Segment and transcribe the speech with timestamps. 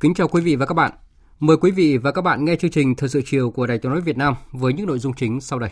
[0.00, 0.92] Kính chào quý vị và các bạn.
[1.40, 3.92] Mời quý vị và các bạn nghe chương trình Thời sự chiều của Đài Tiếng
[3.92, 5.70] nói Việt Nam với những nội dung chính sau đây.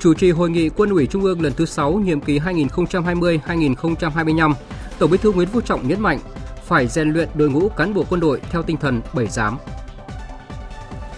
[0.00, 4.52] Chủ trì hội nghị Quân ủy Trung ương lần thứ 6 nhiệm kỳ 2020-2025,
[4.98, 6.18] Tổng Bí thư Nguyễn Phú Trọng nhấn mạnh
[6.64, 9.56] phải rèn luyện đội ngũ cán bộ quân đội theo tinh thần bảy giám,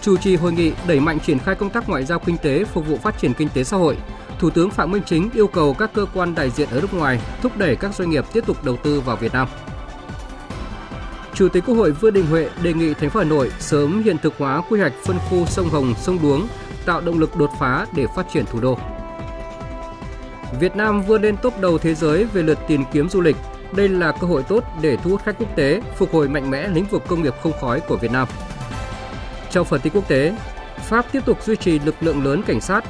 [0.03, 2.87] chủ trì hội nghị đẩy mạnh triển khai công tác ngoại giao kinh tế phục
[2.87, 3.97] vụ phát triển kinh tế xã hội.
[4.39, 7.19] Thủ tướng Phạm Minh Chính yêu cầu các cơ quan đại diện ở nước ngoài
[7.41, 9.47] thúc đẩy các doanh nghiệp tiếp tục đầu tư vào Việt Nam.
[11.33, 14.17] Chủ tịch Quốc hội Vương Đình Huệ đề nghị thành phố Hà Nội sớm hiện
[14.17, 16.47] thực hóa quy hoạch phân khu sông Hồng, sông Đuống,
[16.85, 18.77] tạo động lực đột phá để phát triển thủ đô.
[20.59, 23.37] Việt Nam vươn lên top đầu thế giới về lượt tìm kiếm du lịch.
[23.75, 26.67] Đây là cơ hội tốt để thu hút khách quốc tế, phục hồi mạnh mẽ
[26.67, 28.27] lĩnh vực công nghiệp không khói của Việt Nam.
[29.53, 30.35] Trong phần tin quốc tế,
[30.77, 32.83] Pháp tiếp tục duy trì lực lượng lớn cảnh sát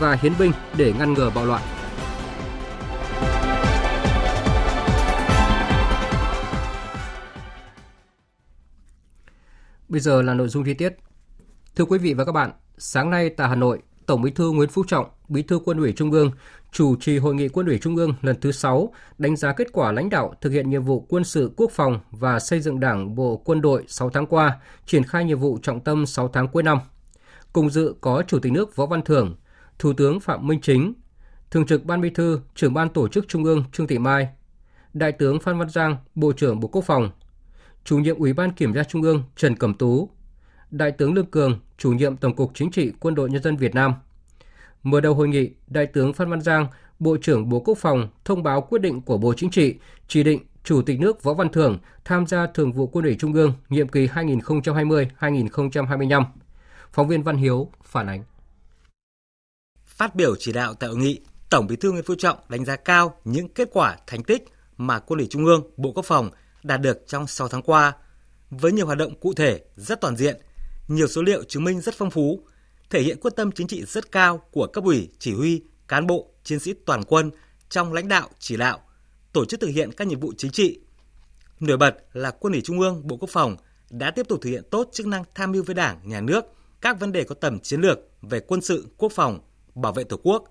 [0.00, 1.62] và hiến binh để ngăn ngừa bạo loạn.
[9.88, 10.92] Bây giờ là nội dung chi tiết.
[11.76, 14.68] Thưa quý vị và các bạn, sáng nay tại Hà Nội, Tổng Bí thư Nguyễn
[14.68, 16.30] Phú Trọng, Bí thư Quân ủy Trung ương,
[16.72, 19.92] chủ trì hội nghị Quân ủy Trung ương lần thứ 6, đánh giá kết quả
[19.92, 23.42] lãnh đạo thực hiện nhiệm vụ quân sự quốc phòng và xây dựng Đảng Bộ
[23.44, 26.78] Quân đội 6 tháng qua, triển khai nhiệm vụ trọng tâm 6 tháng cuối năm.
[27.52, 29.36] Cùng dự có Chủ tịch nước Võ Văn Thưởng,
[29.78, 30.92] Thủ tướng Phạm Minh Chính,
[31.50, 34.28] Thường trực Ban Bí thư, Trưởng ban Tổ chức Trung ương Trương Thị Mai,
[34.92, 37.10] Đại tướng Phan Văn Giang, Bộ trưởng Bộ Quốc phòng,
[37.84, 40.10] Chủ nhiệm Ủy ban Kiểm tra Trung ương Trần Cẩm Tú,
[40.70, 43.74] Đại tướng Lương Cường, Chủ nhiệm Tổng cục Chính trị Quân đội Nhân dân Việt
[43.74, 43.94] Nam–
[44.82, 46.66] Mở đầu hội nghị, Đại tướng Phan Văn Giang,
[46.98, 49.74] Bộ trưởng Bộ Quốc phòng thông báo quyết định của Bộ Chính trị
[50.08, 53.32] chỉ định Chủ tịch nước Võ Văn Thưởng tham gia Thường vụ Quân ủy Trung
[53.32, 56.24] ương nhiệm kỳ 2020-2025.
[56.92, 58.24] Phóng viên Văn Hiếu phản ánh.
[59.84, 62.76] Phát biểu chỉ đạo tại hội nghị, Tổng Bí thư Nguyễn Phú Trọng đánh giá
[62.76, 64.44] cao những kết quả thành tích
[64.76, 66.30] mà Quân ủy Trung ương, Bộ Quốc phòng
[66.62, 67.92] đạt được trong 6 tháng qua,
[68.50, 70.36] với nhiều hoạt động cụ thể rất toàn diện,
[70.88, 72.40] nhiều số liệu chứng minh rất phong phú,
[72.90, 76.30] thể hiện quyết tâm chính trị rất cao của cấp ủy, chỉ huy, cán bộ,
[76.44, 77.30] chiến sĩ toàn quân
[77.68, 78.80] trong lãnh đạo, chỉ đạo,
[79.32, 80.80] tổ chức thực hiện các nhiệm vụ chính trị.
[81.60, 83.56] Nổi bật là Quân ủy Trung ương, Bộ Quốc phòng
[83.90, 86.44] đã tiếp tục thực hiện tốt chức năng tham mưu với Đảng, Nhà nước
[86.80, 89.40] các vấn đề có tầm chiến lược về quân sự, quốc phòng,
[89.74, 90.44] bảo vệ Tổ quốc,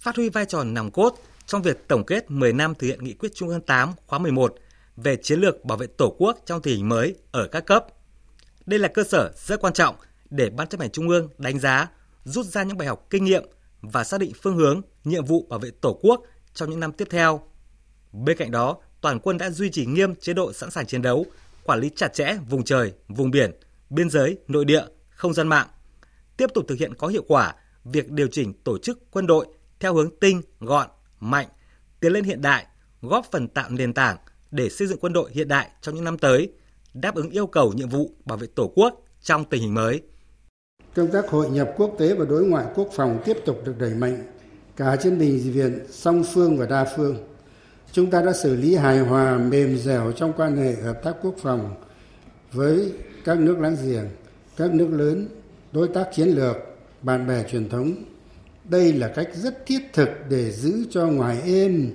[0.00, 1.14] phát huy vai trò nòng cốt
[1.46, 4.54] trong việc tổng kết 10 năm thực hiện nghị quyết Trung ương 8 khóa 11
[4.96, 7.86] về chiến lược bảo vệ Tổ quốc trong tình hình mới ở các cấp.
[8.66, 9.96] Đây là cơ sở rất quan trọng
[10.36, 11.90] để Ban chấp hành Trung ương đánh giá,
[12.24, 13.44] rút ra những bài học kinh nghiệm
[13.80, 16.22] và xác định phương hướng, nhiệm vụ bảo vệ Tổ quốc
[16.54, 17.40] trong những năm tiếp theo.
[18.12, 21.26] Bên cạnh đó, toàn quân đã duy trì nghiêm chế độ sẵn sàng chiến đấu,
[21.64, 23.50] quản lý chặt chẽ vùng trời, vùng biển,
[23.90, 25.66] biên giới, nội địa, không gian mạng.
[26.36, 29.46] Tiếp tục thực hiện có hiệu quả việc điều chỉnh tổ chức quân đội
[29.80, 30.88] theo hướng tinh, gọn,
[31.20, 31.48] mạnh,
[32.00, 32.66] tiến lên hiện đại,
[33.02, 34.16] góp phần tạo nền tảng
[34.50, 36.52] để xây dựng quân đội hiện đại trong những năm tới,
[36.94, 40.02] đáp ứng yêu cầu nhiệm vụ bảo vệ Tổ quốc trong tình hình mới.
[40.94, 43.94] Công tác hội nhập quốc tế và đối ngoại quốc phòng tiếp tục được đẩy
[43.94, 44.22] mạnh
[44.76, 47.16] cả trên bình diện song phương và đa phương.
[47.92, 51.34] Chúng ta đã xử lý hài hòa mềm dẻo trong quan hệ hợp tác quốc
[51.38, 51.74] phòng
[52.52, 52.92] với
[53.24, 54.04] các nước láng giềng,
[54.56, 55.28] các nước lớn,
[55.72, 56.56] đối tác chiến lược,
[57.02, 57.92] bạn bè truyền thống.
[58.64, 61.90] Đây là cách rất thiết thực để giữ cho ngoài êm,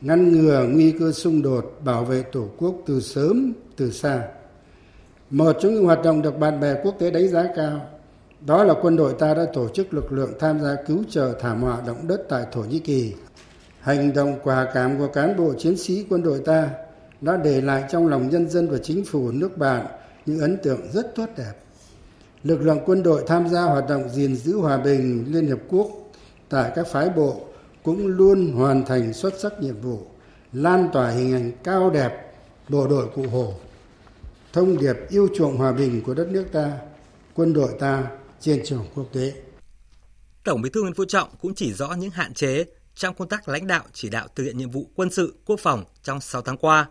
[0.00, 4.28] ngăn ngừa nguy cơ xung đột, bảo vệ Tổ quốc từ sớm, từ xa.
[5.30, 7.93] Một trong những hoạt động được bạn bè quốc tế đánh giá cao
[8.46, 11.62] đó là quân đội ta đã tổ chức lực lượng tham gia cứu trợ thảm
[11.62, 13.12] họa động đất tại Thổ Nhĩ Kỳ.
[13.80, 16.70] Hành động quả cảm của cán bộ chiến sĩ quân đội ta
[17.20, 19.86] đã để lại trong lòng nhân dân và chính phủ nước bạn
[20.26, 21.52] những ấn tượng rất tốt đẹp.
[22.42, 25.88] Lực lượng quân đội tham gia hoạt động gìn giữ hòa bình Liên Hiệp Quốc
[26.48, 27.40] tại các phái bộ
[27.82, 29.98] cũng luôn hoàn thành xuất sắc nhiệm vụ,
[30.52, 32.32] lan tỏa hình ảnh cao đẹp
[32.68, 33.52] bộ đội cụ Hồ.
[34.52, 36.72] thông điệp yêu chuộng hòa bình của đất nước ta,
[37.34, 38.04] quân đội ta
[38.44, 39.32] trên trường quốc tế.
[40.44, 42.64] Tổng Bí thư Nguyễn Phú Trọng cũng chỉ rõ những hạn chế
[42.94, 45.84] trong công tác lãnh đạo chỉ đạo thực hiện nhiệm vụ quân sự quốc phòng
[46.02, 46.86] trong 6 tháng qua.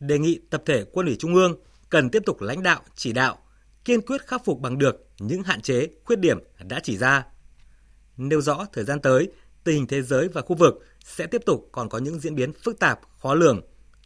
[0.00, 1.56] Đề nghị tập thể quân ủy Trung ương
[1.90, 3.38] cần tiếp tục lãnh đạo chỉ đạo,
[3.84, 7.26] kiên quyết khắc phục bằng được những hạn chế, khuyết điểm đã chỉ ra.
[8.16, 9.28] Nêu rõ thời gian tới,
[9.64, 10.74] tình hình thế giới và khu vực
[11.04, 13.60] sẽ tiếp tục còn có những diễn biến phức tạp, khó lường,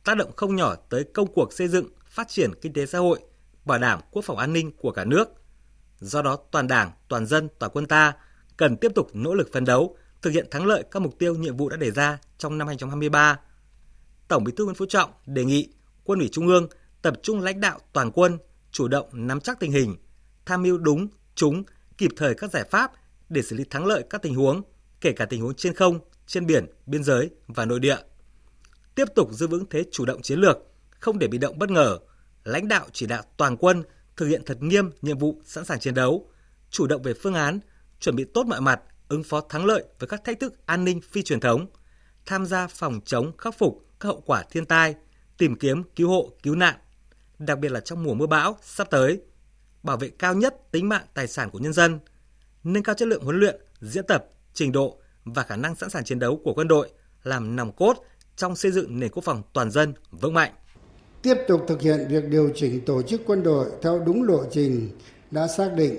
[0.04, 3.20] tác động không nhỏ tới công cuộc xây dựng, phát triển kinh tế xã hội,
[3.64, 5.39] bảo đảm quốc phòng an ninh của cả nước.
[6.00, 8.12] Do đó, toàn Đảng, toàn dân, toàn quân ta
[8.56, 11.56] cần tiếp tục nỗ lực phấn đấu, thực hiện thắng lợi các mục tiêu nhiệm
[11.56, 13.38] vụ đã đề ra trong năm 2023.
[14.28, 15.68] Tổng Bí thư Nguyễn Phú Trọng đề nghị
[16.04, 16.68] Quân ủy Trung ương
[17.02, 18.38] tập trung lãnh đạo toàn quân,
[18.72, 19.96] chủ động nắm chắc tình hình,
[20.46, 21.62] tham mưu đúng, trúng,
[21.98, 22.92] kịp thời các giải pháp
[23.28, 24.62] để xử lý thắng lợi các tình huống,
[25.00, 27.96] kể cả tình huống trên không, trên biển, biên giới và nội địa.
[28.94, 30.58] Tiếp tục giữ vững thế chủ động chiến lược,
[30.90, 31.98] không để bị động bất ngờ,
[32.44, 33.82] lãnh đạo chỉ đạo toàn quân
[34.20, 36.28] thực hiện thật nghiêm nhiệm vụ sẵn sàng chiến đấu,
[36.70, 37.60] chủ động về phương án,
[38.00, 41.00] chuẩn bị tốt mọi mặt, ứng phó thắng lợi với các thách thức an ninh
[41.00, 41.66] phi truyền thống,
[42.26, 44.94] tham gia phòng chống khắc phục các hậu quả thiên tai,
[45.38, 46.74] tìm kiếm cứu hộ, cứu nạn,
[47.38, 49.20] đặc biệt là trong mùa mưa bão sắp tới,
[49.82, 51.98] bảo vệ cao nhất tính mạng tài sản của nhân dân,
[52.64, 54.24] nâng cao chất lượng huấn luyện, diễn tập,
[54.54, 56.90] trình độ và khả năng sẵn sàng chiến đấu của quân đội
[57.22, 57.96] làm nòng cốt
[58.36, 60.52] trong xây dựng nền quốc phòng toàn dân vững mạnh.
[61.22, 64.90] Tiếp tục thực hiện việc điều chỉnh tổ chức quân đội theo đúng lộ trình
[65.30, 65.96] đã xác định,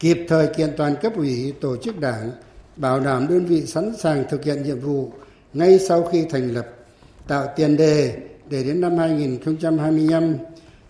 [0.00, 2.30] kịp thời kiện toàn cấp ủy tổ chức đảng,
[2.76, 5.10] bảo đảm đơn vị sẵn sàng thực hiện nhiệm vụ
[5.52, 6.66] ngay sau khi thành lập,
[7.28, 8.16] tạo tiền đề
[8.50, 10.34] để đến năm 2025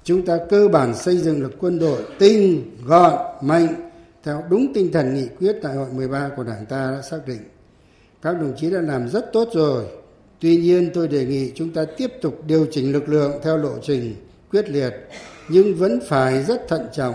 [0.05, 3.91] chúng ta cơ bản xây dựng được quân đội tinh, gọn, mạnh
[4.25, 7.41] theo đúng tinh thần nghị quyết đại hội 13 của Đảng ta đã xác định.
[8.23, 9.85] Các đồng chí đã làm rất tốt rồi.
[10.41, 13.73] Tuy nhiên tôi đề nghị chúng ta tiếp tục điều chỉnh lực lượng theo lộ
[13.83, 14.15] trình
[14.51, 14.91] quyết liệt
[15.49, 17.15] nhưng vẫn phải rất thận trọng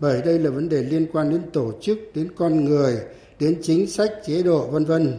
[0.00, 3.00] bởi đây là vấn đề liên quan đến tổ chức, đến con người,
[3.40, 5.18] đến chính sách, chế độ vân vân.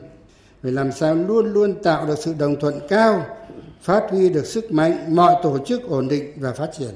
[0.63, 3.25] Phải làm sao luôn luôn tạo được sự đồng thuận cao,
[3.81, 6.91] phát huy được sức mạnh mọi tổ chức ổn định và phát triển.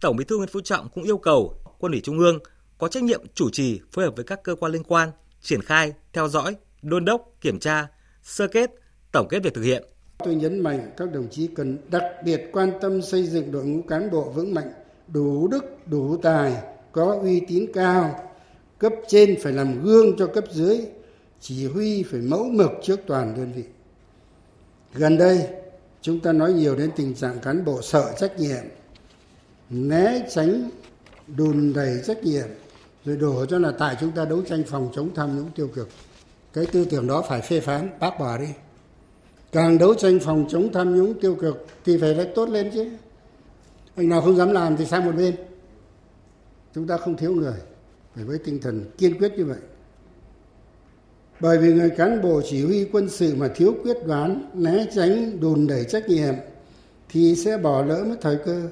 [0.00, 2.38] Tổng Bí thư Nguyễn Phú Trọng cũng yêu cầu Quân ủy Trung ương
[2.78, 5.10] có trách nhiệm chủ trì phối hợp với các cơ quan liên quan
[5.42, 7.86] triển khai, theo dõi, đôn đốc, kiểm tra,
[8.22, 8.70] sơ kết,
[9.16, 9.82] tổng kết việc thực hiện.
[10.18, 13.82] Tôi nhấn mạnh các đồng chí cần đặc biệt quan tâm xây dựng đội ngũ
[13.82, 14.72] cán bộ vững mạnh,
[15.08, 16.52] đủ đức, đủ tài,
[16.92, 18.30] có uy tín cao.
[18.78, 20.80] Cấp trên phải làm gương cho cấp dưới,
[21.40, 23.62] chỉ huy phải mẫu mực trước toàn đơn vị.
[24.94, 25.46] Gần đây,
[26.02, 28.64] chúng ta nói nhiều đến tình trạng cán bộ sợ trách nhiệm,
[29.70, 30.70] né tránh
[31.26, 32.46] đùn đầy trách nhiệm
[33.04, 35.88] rồi đổ cho là tại chúng ta đấu tranh phòng chống tham nhũng tiêu cực
[36.52, 38.46] cái tư tưởng đó phải phê phán bác bỏ đi
[39.56, 42.86] càng đấu tranh phòng chống tham nhũng tiêu cực thì phải rất tốt lên chứ.
[43.94, 45.34] Anh nào không dám làm thì sang một bên.
[46.74, 47.54] Chúng ta không thiếu người,
[48.14, 49.58] phải với tinh thần kiên quyết như vậy.
[51.40, 55.40] Bởi vì người cán bộ chỉ huy quân sự mà thiếu quyết đoán, né tránh,
[55.40, 56.34] đùn đẩy trách nhiệm
[57.08, 58.62] thì sẽ bỏ lỡ mất thời cơ,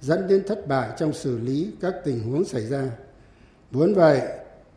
[0.00, 2.90] dẫn đến thất bại trong xử lý các tình huống xảy ra.
[3.70, 4.20] Muốn vậy,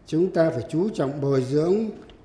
[0.08, 1.76] chúng ta phải chú trọng bồi dưỡng,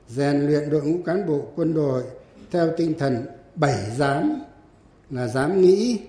[0.09, 2.03] rèn luyện đội ngũ cán bộ quân đội
[2.51, 4.43] theo tinh thần bảy dám
[5.11, 6.01] là dám nghĩ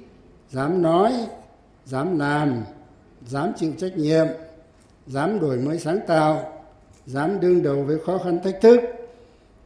[0.49, 1.13] dám nói
[1.85, 2.63] dám làm
[3.27, 4.27] dám chịu trách nhiệm
[5.07, 6.63] dám đổi mới sáng tạo
[7.05, 8.79] dám đương đầu với khó khăn thách thức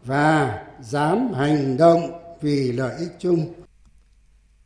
[0.06, 3.54] và dám hành động vì lợi ích chung.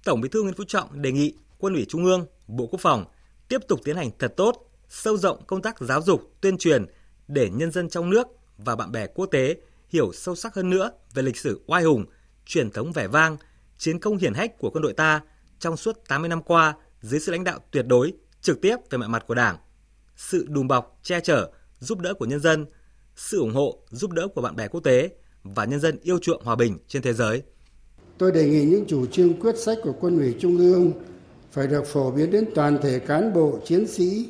[0.04, 3.06] Tổng Bí thư Nguyễn Phú Trọng đề nghị Quân ủy Trung ương, Bộ Quốc phòng
[3.50, 6.86] tiếp tục tiến hành thật tốt, sâu rộng công tác giáo dục, tuyên truyền
[7.28, 9.56] để nhân dân trong nước và bạn bè quốc tế
[9.89, 12.05] hiểu sâu sắc hơn nữa về lịch sử oai hùng,
[12.46, 13.38] truyền thống vẻ vang,
[13.77, 15.22] chiến công hiển hách của quân đội ta
[15.60, 19.10] trong suốt 80 năm qua dưới sự lãnh đạo tuyệt đối, trực tiếp về mọi
[19.10, 19.58] mặt của Đảng.
[20.15, 22.65] Sự đùm bọc, che chở, giúp đỡ của nhân dân,
[23.15, 25.10] sự ủng hộ, giúp đỡ của bạn bè quốc tế
[25.43, 27.43] và nhân dân yêu chuộng hòa bình trên thế giới.
[28.17, 30.91] Tôi đề nghị những chủ trương quyết sách của quân ủy Trung ương
[31.51, 34.29] phải được phổ biến đến toàn thể cán bộ chiến sĩ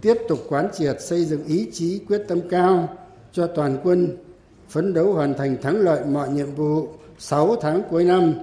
[0.00, 2.98] tiếp tục quán triệt xây dựng ý chí quyết tâm cao
[3.32, 4.16] cho toàn quân
[4.68, 8.34] phấn đấu hoàn thành thắng lợi mọi nhiệm vụ 6 tháng cuối năm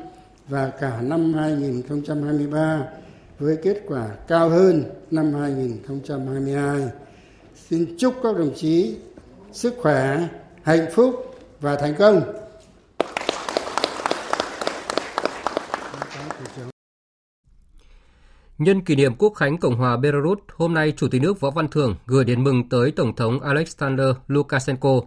[0.47, 2.83] và cả năm 2023
[3.39, 6.81] với kết quả cao hơn năm 2022.
[7.69, 8.97] Xin chúc các đồng chí
[9.51, 10.27] sức khỏe,
[10.63, 12.21] hạnh phúc và thành công.
[18.57, 21.67] Nhân kỷ niệm Quốc khánh Cộng hòa Belarus, hôm nay Chủ tịch nước Võ Văn
[21.67, 25.01] Thưởng gửi điện mừng tới Tổng thống Alexander Lukashenko,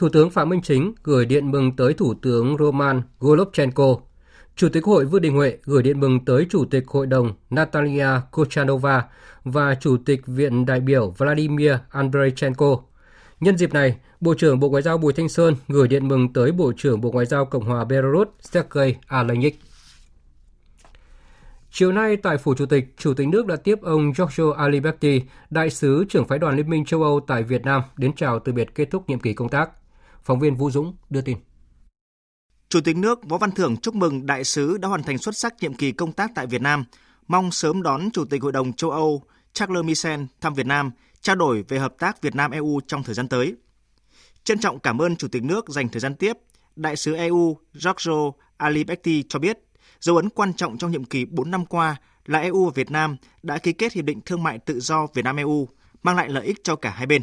[0.00, 3.96] Thủ tướng Phạm Minh Chính gửi điện mừng tới Thủ tướng Roman Golubchenko.
[4.56, 8.06] Chủ tịch Hội Vương Đình Huệ gửi điện mừng tới Chủ tịch Hội đồng Natalia
[8.30, 9.04] Kochanova
[9.44, 12.78] và Chủ tịch Viện đại biểu Vladimir Andreychenko.
[13.40, 16.52] Nhân dịp này, Bộ trưởng Bộ Ngoại giao Bùi Thanh Sơn gửi điện mừng tới
[16.52, 19.60] Bộ trưởng Bộ Ngoại giao Cộng hòa Belarus Sergei Alekhyk.
[21.70, 25.70] Chiều nay tại Phủ Chủ tịch, Chủ tịch nước đã tiếp ông Giorgio Aliberti, đại
[25.70, 28.74] sứ trưởng phái đoàn Liên minh châu Âu tại Việt Nam đến chào từ biệt
[28.74, 29.70] kết thúc nhiệm kỳ công tác.
[30.22, 31.38] Phóng viên Vũ Dũng đưa tin.
[32.68, 35.54] Chủ tịch nước Võ Văn Thưởng chúc mừng đại sứ đã hoàn thành xuất sắc
[35.60, 36.84] nhiệm kỳ công tác tại Việt Nam,
[37.28, 39.22] mong sớm đón Chủ tịch Hội đồng châu Âu
[39.52, 43.14] Charles Michel thăm Việt Nam, trao đổi về hợp tác Việt Nam EU trong thời
[43.14, 43.54] gian tới.
[44.44, 46.38] Trân trọng cảm ơn Chủ tịch nước dành thời gian tiếp,
[46.76, 49.58] đại sứ EU Giorgio Aliberti cho biết
[50.00, 51.96] Dấu ấn quan trọng trong nhiệm kỳ 4 năm qua
[52.26, 55.22] là EU và Việt Nam đã ký kết Hiệp định Thương mại Tự do Việt
[55.22, 55.68] Nam-EU,
[56.02, 57.22] mang lại lợi ích cho cả hai bên.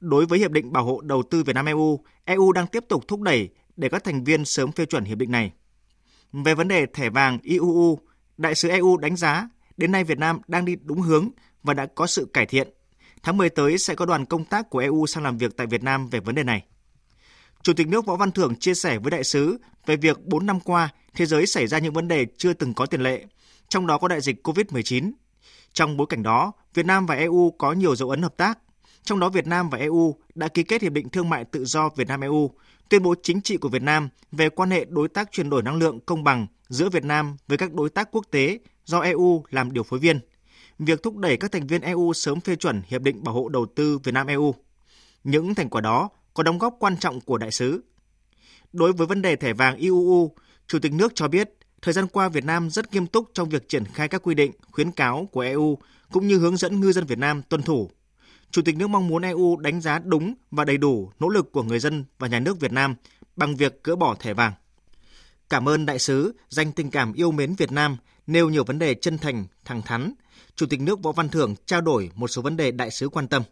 [0.00, 3.20] Đối với Hiệp định Bảo hộ Đầu tư Việt Nam-EU, EU đang tiếp tục thúc
[3.20, 5.52] đẩy để các thành viên sớm phê chuẩn hiệp định này.
[6.32, 7.98] Về vấn đề thẻ vàng IUU,
[8.36, 11.28] Đại sứ EU đánh giá đến nay Việt Nam đang đi đúng hướng
[11.62, 12.68] và đã có sự cải thiện.
[13.22, 15.82] Tháng 10 tới sẽ có đoàn công tác của EU sang làm việc tại Việt
[15.82, 16.64] Nam về vấn đề này.
[17.62, 20.60] Chủ tịch nước Võ Văn Thưởng chia sẻ với đại sứ về việc 4 năm
[20.60, 23.24] qua thế giới xảy ra những vấn đề chưa từng có tiền lệ,
[23.68, 25.12] trong đó có đại dịch COVID-19.
[25.72, 28.58] Trong bối cảnh đó, Việt Nam và EU có nhiều dấu ấn hợp tác.
[29.04, 31.88] Trong đó Việt Nam và EU đã ký kết Hiệp định Thương mại Tự do
[31.96, 32.50] Việt Nam-EU,
[32.88, 35.78] tuyên bố chính trị của Việt Nam về quan hệ đối tác chuyển đổi năng
[35.78, 39.72] lượng công bằng giữa Việt Nam với các đối tác quốc tế do EU làm
[39.72, 40.20] điều phối viên.
[40.78, 43.66] Việc thúc đẩy các thành viên EU sớm phê chuẩn Hiệp định Bảo hộ Đầu
[43.66, 44.54] tư Việt Nam-EU.
[45.24, 47.80] Những thành quả đó có đóng góp quan trọng của đại sứ.
[48.72, 50.34] Đối với vấn đề thẻ vàng IUU,
[50.66, 51.50] Chủ tịch nước cho biết,
[51.82, 54.52] thời gian qua Việt Nam rất nghiêm túc trong việc triển khai các quy định,
[54.70, 55.78] khuyến cáo của EU
[56.12, 57.90] cũng như hướng dẫn ngư dân Việt Nam tuân thủ.
[58.50, 61.62] Chủ tịch nước mong muốn EU đánh giá đúng và đầy đủ nỗ lực của
[61.62, 62.94] người dân và nhà nước Việt Nam
[63.36, 64.52] bằng việc gỡ bỏ thẻ vàng.
[65.50, 68.94] Cảm ơn đại sứ dành tình cảm yêu mến Việt Nam, nêu nhiều vấn đề
[68.94, 70.12] chân thành, thẳng thắn.
[70.56, 73.28] Chủ tịch nước Võ Văn Thưởng trao đổi một số vấn đề đại sứ quan
[73.28, 73.42] tâm.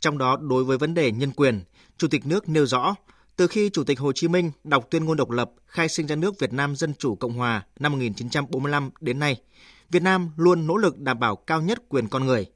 [0.00, 1.64] Trong đó, đối với vấn đề nhân quyền,
[1.98, 2.94] Chủ tịch nước nêu rõ,
[3.36, 6.16] từ khi Chủ tịch Hồ Chí Minh đọc tuyên ngôn độc lập khai sinh ra
[6.16, 9.36] nước Việt Nam Dân Chủ Cộng Hòa năm 1945 đến nay,
[9.90, 12.46] Việt Nam luôn nỗ lực đảm bảo cao nhất quyền con người.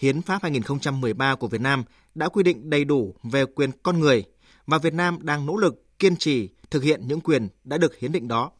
[0.00, 4.24] Hiến pháp 2013 của Việt Nam đã quy định đầy đủ về quyền con người
[4.66, 8.12] và Việt Nam đang nỗ lực kiên trì thực hiện những quyền đã được hiến
[8.12, 8.50] định đó.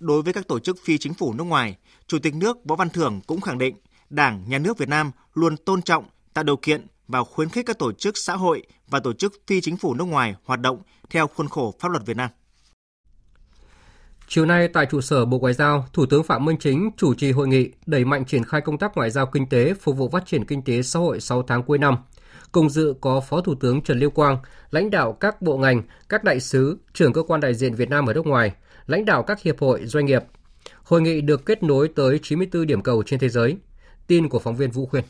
[0.00, 2.90] Đối với các tổ chức phi chính phủ nước ngoài, Chủ tịch nước Võ Văn
[2.90, 3.76] Thưởng cũng khẳng định
[4.10, 7.78] Đảng, Nhà nước Việt Nam luôn tôn trọng, tạo điều kiện và khuyến khích các
[7.78, 11.26] tổ chức xã hội và tổ chức phi chính phủ nước ngoài hoạt động theo
[11.26, 12.30] khuôn khổ pháp luật Việt Nam.
[14.32, 17.32] Chiều nay tại trụ sở Bộ Ngoại giao, Thủ tướng Phạm Minh Chính chủ trì
[17.32, 20.26] hội nghị đẩy mạnh triển khai công tác ngoại giao kinh tế phục vụ phát
[20.26, 21.96] triển kinh tế xã hội 6 tháng cuối năm.
[22.52, 24.38] Cùng dự có Phó Thủ tướng Trần Lưu Quang,
[24.70, 28.06] lãnh đạo các bộ ngành, các đại sứ, trưởng cơ quan đại diện Việt Nam
[28.06, 28.52] ở nước ngoài,
[28.86, 30.22] lãnh đạo các hiệp hội, doanh nghiệp.
[30.82, 33.56] Hội nghị được kết nối tới 94 điểm cầu trên thế giới.
[34.06, 35.04] Tin của phóng viên Vũ Khuyên.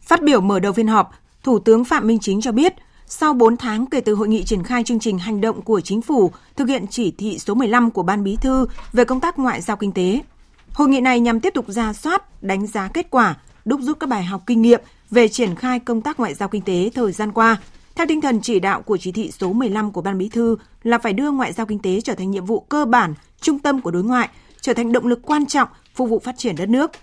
[0.00, 1.10] Phát biểu mở đầu phiên họp,
[1.42, 2.72] Thủ tướng Phạm Minh Chính cho biết,
[3.06, 6.02] sau 4 tháng kể từ hội nghị triển khai chương trình hành động của chính
[6.02, 9.60] phủ thực hiện chỉ thị số 15 của Ban Bí thư về công tác ngoại
[9.60, 10.20] giao kinh tế,
[10.72, 14.08] hội nghị này nhằm tiếp tục ra soát, đánh giá kết quả, đúc rút các
[14.08, 14.80] bài học kinh nghiệm
[15.10, 17.56] về triển khai công tác ngoại giao kinh tế thời gian qua,
[17.94, 20.98] theo tinh thần chỉ đạo của chỉ thị số 15 của Ban Bí thư là
[20.98, 23.90] phải đưa ngoại giao kinh tế trở thành nhiệm vụ cơ bản, trung tâm của
[23.90, 24.28] đối ngoại,
[24.60, 26.90] trở thành động lực quan trọng phục vụ phát triển đất nước–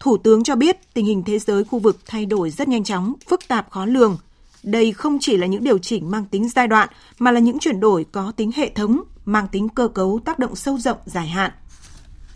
[0.00, 3.14] Thủ tướng cho biết tình hình thế giới khu vực thay đổi rất nhanh chóng,
[3.28, 4.18] phức tạp khó lường.
[4.66, 7.80] Đây không chỉ là những điều chỉnh mang tính giai đoạn mà là những chuyển
[7.80, 11.50] đổi có tính hệ thống, mang tính cơ cấu tác động sâu rộng dài hạn.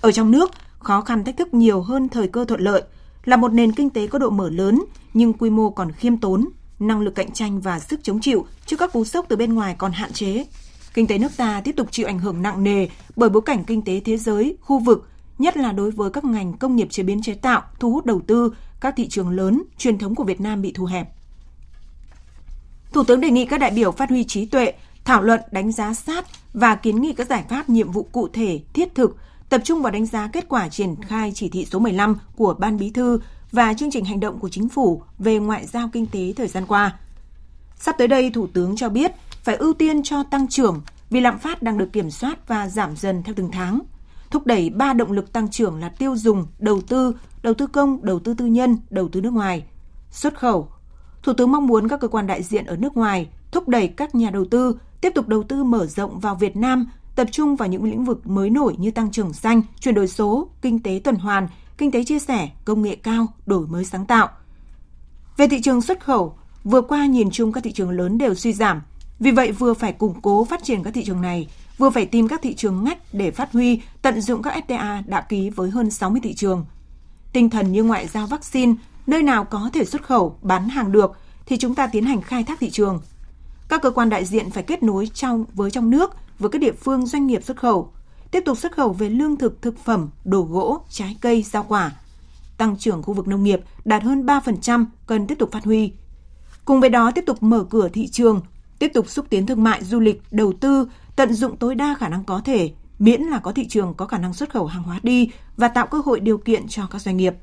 [0.01, 2.83] Ở trong nước, khó khăn thách thức nhiều hơn thời cơ thuận lợi,
[3.25, 4.85] là một nền kinh tế có độ mở lớn
[5.15, 8.77] nhưng quy mô còn khiêm tốn, năng lực cạnh tranh và sức chống chịu trước
[8.79, 10.47] các cú sốc từ bên ngoài còn hạn chế.
[10.95, 13.83] Kinh tế nước ta tiếp tục chịu ảnh hưởng nặng nề bởi bối cảnh kinh
[13.83, 15.09] tế thế giới, khu vực
[15.39, 18.21] nhất là đối với các ngành công nghiệp chế biến chế tạo, thu hút đầu
[18.27, 21.09] tư, các thị trường lớn, truyền thống của Việt Nam bị thu hẹp.
[22.93, 24.73] Thủ tướng đề nghị các đại biểu phát huy trí tuệ,
[25.05, 28.61] thảo luận đánh giá sát và kiến nghị các giải pháp nhiệm vụ cụ thể,
[28.73, 29.17] thiết thực,
[29.49, 32.77] tập trung vào đánh giá kết quả triển khai chỉ thị số 15 của Ban
[32.77, 33.21] Bí thư
[33.53, 36.67] và chương trình hành động của chính phủ về ngoại giao kinh tế thời gian
[36.67, 36.99] qua.
[37.77, 40.81] Sắp tới đây, Thủ tướng cho biết phải ưu tiên cho tăng trưởng
[41.11, 43.81] vì lạm phát đang được kiểm soát và giảm dần theo từng tháng–
[44.31, 48.05] thúc đẩy ba động lực tăng trưởng là tiêu dùng, đầu tư, đầu tư công,
[48.05, 49.65] đầu tư tư nhân, đầu tư nước ngoài,
[50.11, 50.69] xuất khẩu.
[51.23, 54.15] Thủ tướng mong muốn các cơ quan đại diện ở nước ngoài thúc đẩy các
[54.15, 56.87] nhà đầu tư tiếp tục đầu tư mở rộng vào Việt Nam,
[57.17, 60.49] tập trung vào những lĩnh vực mới nổi như tăng trưởng xanh, chuyển đổi số,
[60.63, 61.49] kinh tế tuần hoàn,
[61.79, 64.29] kinh tế chia sẻ, công nghệ cao, đổi mới sáng tạo.
[65.37, 66.35] Về thị trường xuất khẩu,
[66.65, 68.83] vừa qua nhìn chung các thị trường lớn đều suy giảm.
[69.19, 71.49] Vì vậy vừa phải củng cố phát triển các thị trường này,
[71.79, 75.21] vừa phải tìm các thị trường ngách để phát huy, tận dụng các FTA đã
[75.21, 76.65] ký với hơn 60 thị trường.
[77.33, 78.75] Tinh thần như ngoại giao vaccine,
[79.07, 81.13] nơi nào có thể xuất khẩu, bán hàng được
[81.47, 83.01] thì chúng ta tiến hành khai thác thị trường.
[83.69, 86.73] Các cơ quan đại diện phải kết nối trong với trong nước với các địa
[86.73, 87.93] phương doanh nghiệp xuất khẩu,
[88.31, 91.93] tiếp tục xuất khẩu về lương thực, thực phẩm, đồ gỗ, trái cây, rau quả.
[92.57, 95.93] Tăng trưởng khu vực nông nghiệp đạt hơn 3% cần tiếp tục phát huy.
[96.65, 98.41] Cùng với đó tiếp tục mở cửa thị trường,
[98.79, 102.09] tiếp tục xúc tiến thương mại, du lịch, đầu tư, tận dụng tối đa khả
[102.09, 105.01] năng có thể, miễn là có thị trường có khả năng xuất khẩu hàng hóa
[105.03, 107.35] đi và tạo cơ hội điều kiện cho các doanh nghiệp.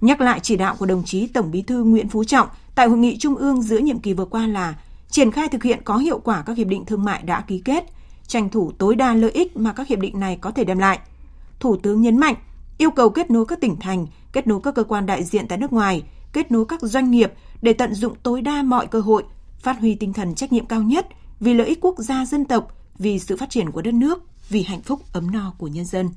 [0.00, 2.98] Nhắc lại chỉ đạo của đồng chí Tổng Bí thư Nguyễn Phú Trọng tại hội
[2.98, 4.74] nghị trung ương giữa nhiệm kỳ vừa qua là
[5.08, 7.84] triển khai thực hiện có hiệu quả các hiệp định thương mại đã ký kết,
[8.26, 10.98] tranh thủ tối đa lợi ích mà các hiệp định này có thể đem lại.
[11.60, 12.34] Thủ tướng nhấn mạnh,
[12.78, 15.58] yêu cầu kết nối các tỉnh thành, kết nối các cơ quan đại diện tại
[15.58, 16.02] nước ngoài,
[16.32, 19.22] kết nối các doanh nghiệp để tận dụng tối đa mọi cơ hội,
[19.58, 21.06] phát huy tinh thần trách nhiệm cao nhất
[21.40, 24.62] vì lợi ích quốc gia dân tộc, vì sự phát triển của đất nước, vì
[24.62, 26.08] hạnh phúc ấm no của nhân dân.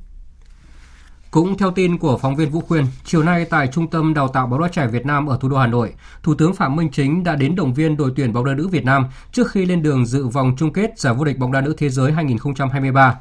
[1.33, 4.47] Cũng theo tin của phóng viên Vũ Khuyên, chiều nay tại Trung tâm Đào tạo
[4.47, 7.23] bóng đá trẻ Việt Nam ở thủ đô Hà Nội, Thủ tướng Phạm Minh Chính
[7.23, 10.05] đã đến động viên đội tuyển bóng đá nữ Việt Nam trước khi lên đường
[10.05, 13.15] dự vòng chung kết giải vô địch bóng đá nữ thế giới 2023.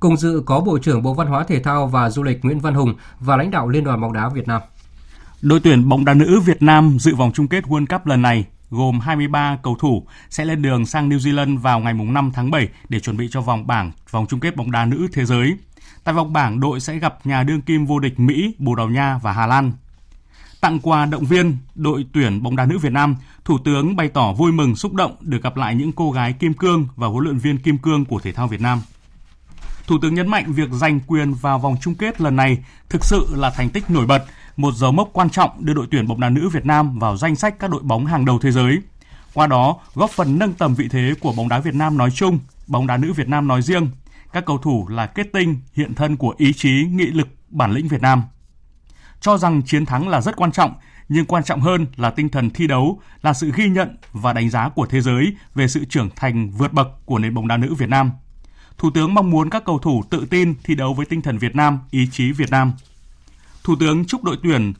[0.00, 2.74] Cùng dự có Bộ trưởng Bộ Văn hóa Thể thao và Du lịch Nguyễn Văn
[2.74, 4.62] Hùng và lãnh đạo Liên đoàn bóng đá Việt Nam.
[5.42, 8.44] Đội tuyển bóng đá nữ Việt Nam dự vòng chung kết World Cup lần này
[8.70, 12.68] gồm 23 cầu thủ sẽ lên đường sang New Zealand vào ngày 5 tháng 7
[12.88, 15.56] để chuẩn bị cho vòng bảng vòng chung kết bóng đá nữ thế giới.
[16.04, 19.18] Tại vòng bảng, đội sẽ gặp nhà đương kim vô địch Mỹ, Bồ Đào Nha
[19.22, 19.72] và Hà Lan.
[20.60, 24.32] Tặng quà động viên đội tuyển bóng đá nữ Việt Nam, Thủ tướng bày tỏ
[24.32, 27.38] vui mừng xúc động được gặp lại những cô gái kim cương và huấn luyện
[27.38, 28.80] viên kim cương của thể thao Việt Nam.
[29.86, 33.26] Thủ tướng nhấn mạnh việc giành quyền vào vòng chung kết lần này thực sự
[33.30, 34.24] là thành tích nổi bật,
[34.56, 37.36] một dấu mốc quan trọng đưa đội tuyển bóng đá nữ Việt Nam vào danh
[37.36, 38.78] sách các đội bóng hàng đầu thế giới.
[39.34, 42.38] Qua đó, góp phần nâng tầm vị thế của bóng đá Việt Nam nói chung,
[42.66, 43.88] bóng đá nữ Việt Nam nói riêng
[44.34, 47.88] các cầu thủ là kết tinh, hiện thân của ý chí, nghị lực, bản lĩnh
[47.88, 48.22] Việt Nam.
[49.20, 50.74] Cho rằng chiến thắng là rất quan trọng,
[51.08, 54.50] nhưng quan trọng hơn là tinh thần thi đấu, là sự ghi nhận và đánh
[54.50, 57.74] giá của thế giới về sự trưởng thành vượt bậc của nền bóng đá nữ
[57.74, 58.10] Việt Nam.
[58.78, 61.56] Thủ tướng mong muốn các cầu thủ tự tin thi đấu với tinh thần Việt
[61.56, 62.72] Nam, ý chí Việt Nam.
[63.64, 64.72] Thủ tướng chúc đội tuyển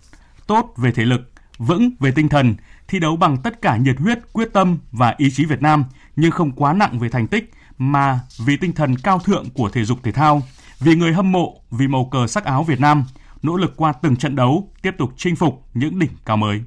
[0.46, 2.54] tốt về thể lực, vững về tinh thần,
[2.88, 5.84] thi đấu bằng tất cả nhiệt huyết, quyết tâm và ý chí Việt Nam,
[6.16, 9.84] nhưng không quá nặng về thành tích, mà vì tinh thần cao thượng của thể
[9.84, 10.42] dục thể thao,
[10.80, 13.04] vì người hâm mộ, vì màu cờ sắc áo Việt Nam,
[13.42, 16.60] nỗ lực qua từng trận đấu tiếp tục chinh phục những đỉnh cao mới.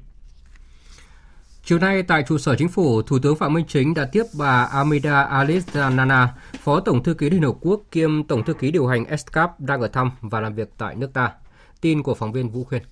[1.64, 4.64] Chiều nay tại trụ sở chính phủ, Thủ tướng Phạm Minh Chính đã tiếp bà
[4.64, 9.04] Amida Alisdanana, Phó Tổng thư ký Liên Hợp Quốc kiêm Tổng thư ký điều hành
[9.04, 11.32] ESCAP đang ở thăm và làm việc tại nước ta.
[11.80, 12.82] Tin của phóng viên Vũ Khuyên.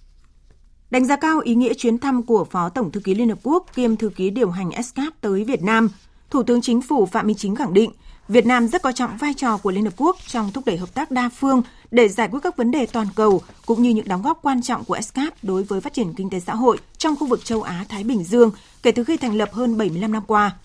[0.90, 3.66] Đánh giá cao ý nghĩa chuyến thăm của Phó Tổng thư ký Liên Hợp Quốc
[3.74, 5.88] kiêm thư ký điều hành ESCAP tới Việt Nam,
[6.30, 7.90] Thủ tướng Chính phủ Phạm Minh Chính khẳng định
[8.28, 10.94] Việt Nam rất coi trọng vai trò của Liên Hợp Quốc trong thúc đẩy hợp
[10.94, 14.22] tác đa phương để giải quyết các vấn đề toàn cầu, cũng như những đóng
[14.22, 17.26] góp quan trọng của ESCAP đối với phát triển kinh tế xã hội trong khu
[17.26, 18.50] vực châu Á-Thái Bình Dương
[18.82, 20.56] kể từ khi thành lập hơn 75 năm qua.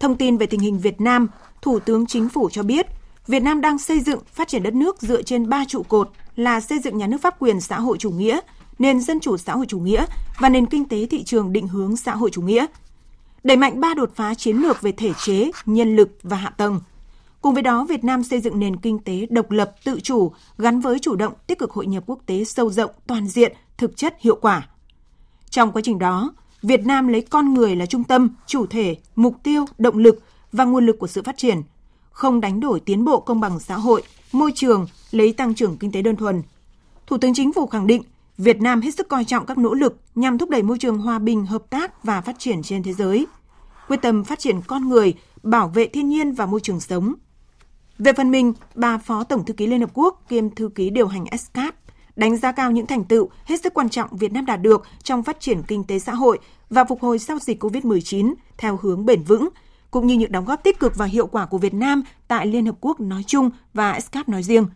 [0.00, 1.28] Thông tin về tình hình Việt Nam,
[1.62, 2.86] Thủ tướng Chính phủ cho biết,
[3.26, 6.60] Việt Nam đang xây dựng, phát triển đất nước dựa trên ba trụ cột là
[6.60, 8.40] xây dựng nhà nước pháp quyền xã hội chủ nghĩa,
[8.78, 10.06] nền dân chủ xã hội chủ nghĩa
[10.40, 12.66] và nền kinh tế thị trường định hướng xã hội chủ nghĩa–
[13.42, 16.80] đẩy mạnh ba đột phá chiến lược về thể chế, nhân lực và hạ tầng.
[17.40, 20.80] Cùng với đó, Việt Nam xây dựng nền kinh tế độc lập, tự chủ, gắn
[20.80, 24.14] với chủ động tích cực hội nhập quốc tế sâu rộng, toàn diện, thực chất,
[24.20, 24.68] hiệu quả.
[25.50, 29.36] Trong quá trình đó, Việt Nam lấy con người là trung tâm, chủ thể, mục
[29.42, 30.22] tiêu, động lực
[30.52, 31.62] và nguồn lực của sự phát triển,
[32.10, 35.92] không đánh đổi tiến bộ công bằng xã hội, môi trường lấy tăng trưởng kinh
[35.92, 36.42] tế đơn thuần.
[37.06, 38.02] Thủ tướng Chính phủ khẳng định
[38.38, 41.18] Việt Nam hết sức coi trọng các nỗ lực nhằm thúc đẩy môi trường hòa
[41.18, 43.26] bình, hợp tác và phát triển trên thế giới,
[43.88, 47.14] quyết tâm phát triển con người, bảo vệ thiên nhiên và môi trường sống.
[47.98, 51.06] Về phần mình, bà Phó Tổng thư ký Liên Hợp Quốc kiêm thư ký điều
[51.06, 51.74] hành ESCAP
[52.16, 55.22] đánh giá cao những thành tựu hết sức quan trọng Việt Nam đạt được trong
[55.22, 56.38] phát triển kinh tế xã hội
[56.70, 59.48] và phục hồi sau dịch COVID-19 theo hướng bền vững,
[59.90, 62.66] cũng như những đóng góp tích cực và hiệu quả của Việt Nam tại Liên
[62.66, 64.66] Hợp Quốc nói chung và ESCAP nói riêng.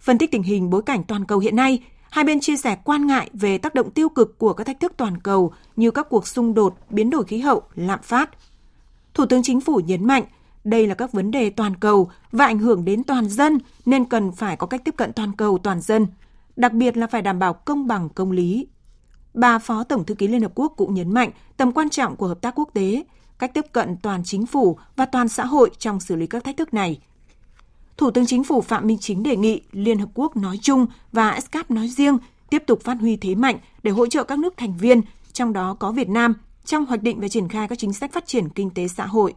[0.00, 3.06] Phân tích tình hình bối cảnh toàn cầu hiện nay, Hai bên chia sẻ quan
[3.06, 6.26] ngại về tác động tiêu cực của các thách thức toàn cầu như các cuộc
[6.26, 8.30] xung đột, biến đổi khí hậu, lạm phát.
[9.14, 10.24] Thủ tướng Chính phủ nhấn mạnh
[10.64, 14.32] đây là các vấn đề toàn cầu và ảnh hưởng đến toàn dân nên cần
[14.32, 16.06] phải có cách tiếp cận toàn cầu toàn dân,
[16.56, 18.66] đặc biệt là phải đảm bảo công bằng công lý.
[19.34, 22.26] Bà Phó Tổng thư ký Liên Hợp Quốc cũng nhấn mạnh tầm quan trọng của
[22.26, 23.04] hợp tác quốc tế,
[23.38, 26.56] cách tiếp cận toàn chính phủ và toàn xã hội trong xử lý các thách
[26.56, 27.00] thức này–
[28.00, 31.30] Thủ tướng Chính phủ Phạm Minh Chính đề nghị Liên Hợp Quốc nói chung và
[31.30, 32.18] ESCAP nói riêng
[32.50, 35.00] tiếp tục phát huy thế mạnh để hỗ trợ các nước thành viên,
[35.32, 36.34] trong đó có Việt Nam,
[36.64, 39.34] trong hoạch định và triển khai các chính sách phát triển kinh tế xã hội.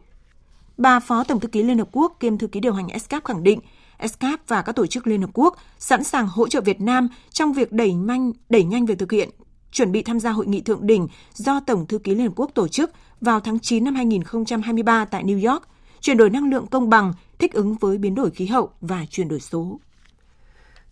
[0.76, 3.42] bà Phó Tổng thư ký Liên Hợp Quốc kiêm thư ký điều hành ESCAP khẳng
[3.42, 3.60] định
[3.98, 7.52] ESCAP và các tổ chức Liên Hợp Quốc sẵn sàng hỗ trợ Việt Nam trong
[7.52, 9.30] việc đẩy nhanh, đẩy nhanh việc thực hiện,
[9.72, 12.50] chuẩn bị tham gia hội nghị thượng đỉnh do Tổng thư ký Liên Hợp Quốc
[12.54, 15.68] tổ chức vào tháng 9 năm 2023 tại New York,
[16.04, 19.28] chuyển đổi năng lượng công bằng, thích ứng với biến đổi khí hậu và chuyển
[19.28, 19.80] đổi số.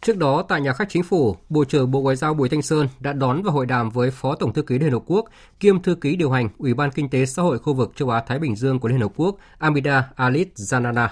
[0.01, 2.89] Trước đó, tại nhà khách chính phủ, Bộ trưởng Bộ Ngoại giao Bùi Thanh Sơn
[3.01, 5.29] đã đón và hội đàm với Phó Tổng thư ký Liên Hợp Quốc,
[5.61, 8.23] kiêm thư ký điều hành Ủy ban Kinh tế Xã hội khu vực châu Á
[8.27, 11.09] Thái Bình Dương của Liên Hợp Quốc, Amida Alit Zanana.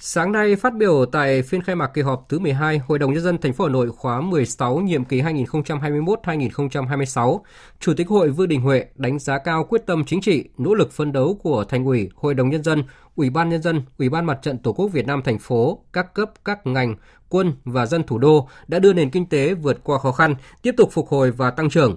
[0.00, 3.22] Sáng nay phát biểu tại phiên khai mạc kỳ họp thứ 12 Hội đồng nhân
[3.22, 7.40] dân thành phố Hà Nội khóa 16 nhiệm kỳ 2021-2026,
[7.80, 10.92] Chủ tịch Hội Vương Đình Huệ đánh giá cao quyết tâm chính trị, nỗ lực
[10.92, 12.84] phân đấu của Thành ủy, Hội đồng nhân dân,
[13.16, 16.14] Ủy ban nhân dân, Ủy ban Mặt trận Tổ quốc Việt Nam thành phố, các
[16.14, 16.96] cấp, các ngành,
[17.28, 20.74] quân và dân thủ đô đã đưa nền kinh tế vượt qua khó khăn, tiếp
[20.76, 21.96] tục phục hồi và tăng trưởng,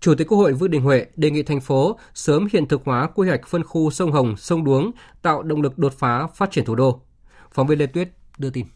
[0.00, 3.08] Chủ tịch Quốc hội Vương Đình Huệ đề nghị thành phố sớm hiện thực hóa
[3.14, 4.90] quy hoạch phân khu sông Hồng, sông Đuống,
[5.22, 7.00] tạo động lực đột phá phát triển thủ đô.
[7.54, 8.08] Phóng viên Lê Tuyết
[8.38, 8.66] đưa tin.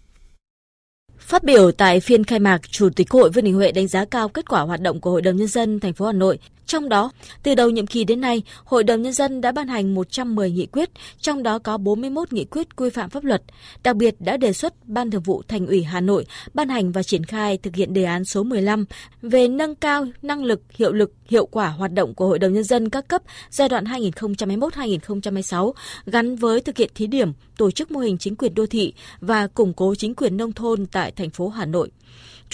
[1.19, 4.29] Phát biểu tại phiên khai mạc, Chủ tịch Hội Vương Đình Huệ đánh giá cao
[4.29, 7.11] kết quả hoạt động của Hội đồng nhân dân thành phố Hà Nội trong đó,
[7.43, 10.67] từ đầu nhiệm kỳ đến nay, Hội đồng Nhân dân đã ban hành 110 nghị
[10.67, 13.43] quyết, trong đó có 41 nghị quyết quy phạm pháp luật.
[13.83, 17.03] Đặc biệt đã đề xuất Ban Thường vụ Thành ủy Hà Nội ban hành và
[17.03, 18.85] triển khai thực hiện đề án số 15
[19.23, 22.65] về nâng cao năng lực, hiệu lực, hiệu quả hoạt động của Hội đồng Nhân
[22.65, 25.73] dân các cấp giai đoạn 2021-2026
[26.07, 29.47] gắn với thực hiện thí điểm tổ chức mô hình chính quyền đô thị và
[29.47, 31.91] củng cố chính quyền nông thôn tại thành phố Hà Nội.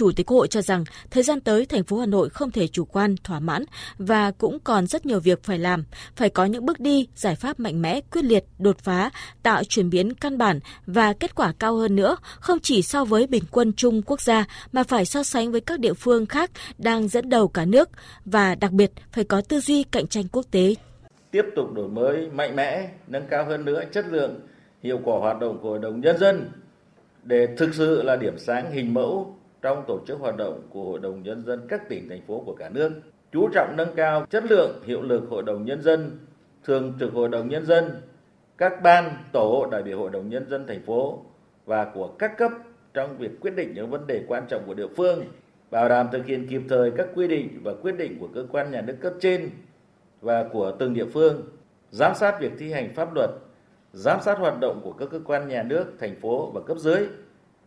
[0.00, 2.68] Chủ tịch Quốc hội cho rằng thời gian tới thành phố Hà Nội không thể
[2.68, 3.64] chủ quan, thỏa mãn
[3.98, 5.84] và cũng còn rất nhiều việc phải làm,
[6.16, 9.10] phải có những bước đi, giải pháp mạnh mẽ, quyết liệt, đột phá,
[9.42, 13.26] tạo chuyển biến căn bản và kết quả cao hơn nữa, không chỉ so với
[13.26, 17.08] bình quân chung quốc gia mà phải so sánh với các địa phương khác đang
[17.08, 17.90] dẫn đầu cả nước
[18.24, 20.74] và đặc biệt phải có tư duy cạnh tranh quốc tế.
[21.30, 24.40] Tiếp tục đổi mới mạnh mẽ, nâng cao hơn nữa chất lượng,
[24.82, 26.50] hiệu quả hoạt động của Hội đồng Nhân dân
[27.22, 30.98] để thực sự là điểm sáng hình mẫu trong tổ chức hoạt động của Hội
[30.98, 32.92] đồng Nhân dân các tỉnh, thành phố của cả nước,
[33.32, 36.18] chú trọng nâng cao chất lượng hiệu lực Hội đồng Nhân dân,
[36.64, 38.02] thường trực Hội đồng Nhân dân,
[38.58, 41.22] các ban, tổ đại biểu Hội đồng Nhân dân thành phố
[41.66, 42.52] và của các cấp
[42.94, 45.24] trong việc quyết định những vấn đề quan trọng của địa phương,
[45.70, 48.70] bảo đảm thực hiện kịp thời các quy định và quyết định của cơ quan
[48.70, 49.50] nhà nước cấp trên
[50.20, 51.42] và của từng địa phương,
[51.90, 53.30] giám sát việc thi hành pháp luật,
[53.92, 57.06] giám sát hoạt động của các cơ quan nhà nước, thành phố và cấp dưới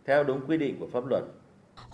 [0.05, 1.23] theo đúng quy định của pháp luật.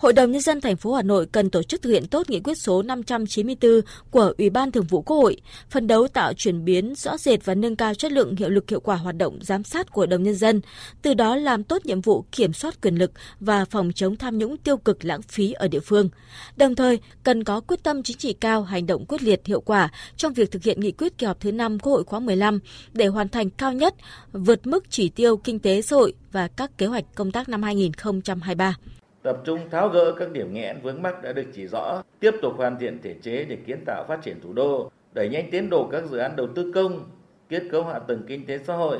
[0.00, 2.40] Hội đồng nhân dân thành phố Hà Nội cần tổ chức thực hiện tốt nghị
[2.40, 5.36] quyết số 594 của Ủy ban Thường vụ Quốc hội,
[5.70, 8.80] phấn đấu tạo chuyển biến rõ rệt và nâng cao chất lượng hiệu lực hiệu
[8.80, 10.60] quả hoạt động giám sát của Hội đồng nhân dân,
[11.02, 14.56] từ đó làm tốt nhiệm vụ kiểm soát quyền lực và phòng chống tham nhũng
[14.56, 16.08] tiêu cực lãng phí ở địa phương.
[16.56, 19.88] Đồng thời, cần có quyết tâm chính trị cao, hành động quyết liệt hiệu quả
[20.16, 22.58] trong việc thực hiện nghị quyết kỳ họp thứ 5 Quốc hội khóa 15
[22.92, 23.94] để hoàn thành cao nhất
[24.32, 27.62] vượt mức chỉ tiêu kinh tế xã hội và các kế hoạch công tác năm
[27.62, 28.76] 2023
[29.22, 32.52] tập trung tháo gỡ các điểm nghẽn vướng mắc đã được chỉ rõ, tiếp tục
[32.56, 35.88] hoàn thiện thể chế để kiến tạo phát triển thủ đô, đẩy nhanh tiến độ
[35.92, 37.10] các dự án đầu tư công,
[37.48, 38.98] kết cấu hạ tầng kinh tế xã hội,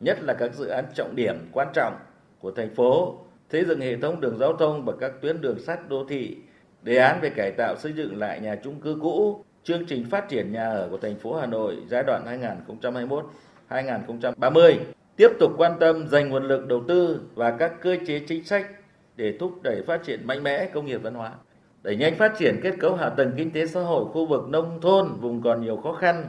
[0.00, 1.94] nhất là các dự án trọng điểm quan trọng
[2.40, 3.18] của thành phố,
[3.52, 6.36] xây dựng hệ thống đường giao thông và các tuyến đường sắt đô thị,
[6.82, 10.28] đề án về cải tạo xây dựng lại nhà chung cư cũ, chương trình phát
[10.28, 12.40] triển nhà ở của thành phố Hà Nội giai đoạn
[13.68, 14.76] 2021-2030,
[15.16, 18.66] tiếp tục quan tâm dành nguồn lực đầu tư và các cơ chế chính sách
[19.20, 21.32] để thúc đẩy phát triển mạnh mẽ công nghiệp văn hóa,
[21.82, 24.80] đẩy nhanh phát triển kết cấu hạ tầng kinh tế xã hội khu vực nông
[24.80, 26.26] thôn vùng còn nhiều khó khăn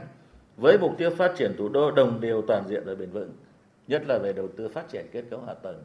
[0.56, 3.32] với mục tiêu phát triển thủ đô đồng đều toàn diện và bền vững,
[3.88, 5.82] nhất là về đầu tư phát triển kết cấu hạ tầng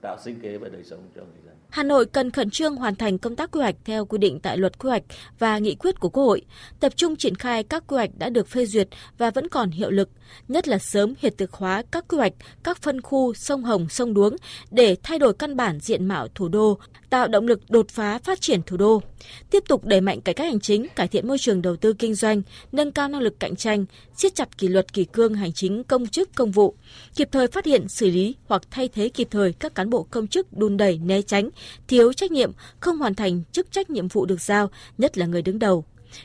[0.00, 1.54] tạo sinh kế và đời sống cho người dân.
[1.68, 4.58] Hà Nội cần khẩn trương hoàn thành công tác quy hoạch theo quy định tại
[4.58, 5.02] luật quy hoạch
[5.38, 6.42] và nghị quyết của Quốc hội,
[6.80, 9.90] tập trung triển khai các quy hoạch đã được phê duyệt và vẫn còn hiệu
[9.90, 10.08] lực,
[10.48, 12.32] nhất là sớm hiện thực hóa các quy hoạch
[12.64, 14.36] các phân khu sông Hồng, sông Đuống
[14.70, 16.78] để thay đổi căn bản diện mạo thủ đô,
[17.10, 19.02] tạo động lực đột phá phát triển thủ đô.
[19.50, 22.14] Tiếp tục đẩy mạnh cải cách hành chính, cải thiện môi trường đầu tư kinh
[22.14, 23.84] doanh, nâng cao năng lực cạnh tranh,
[24.16, 26.74] siết chặt kỷ luật kỷ cương hành chính công chức công vụ,
[27.16, 30.06] kịp thời phát hiện, xử lý hoặc thay thế kịp thời các cán cán bộ
[30.10, 31.50] công chức đun đẩy né tránh,
[31.88, 35.42] thiếu trách nhiệm, không hoàn thành chức trách nhiệm vụ được giao, nhất là người
[35.42, 35.84] đứng đầu.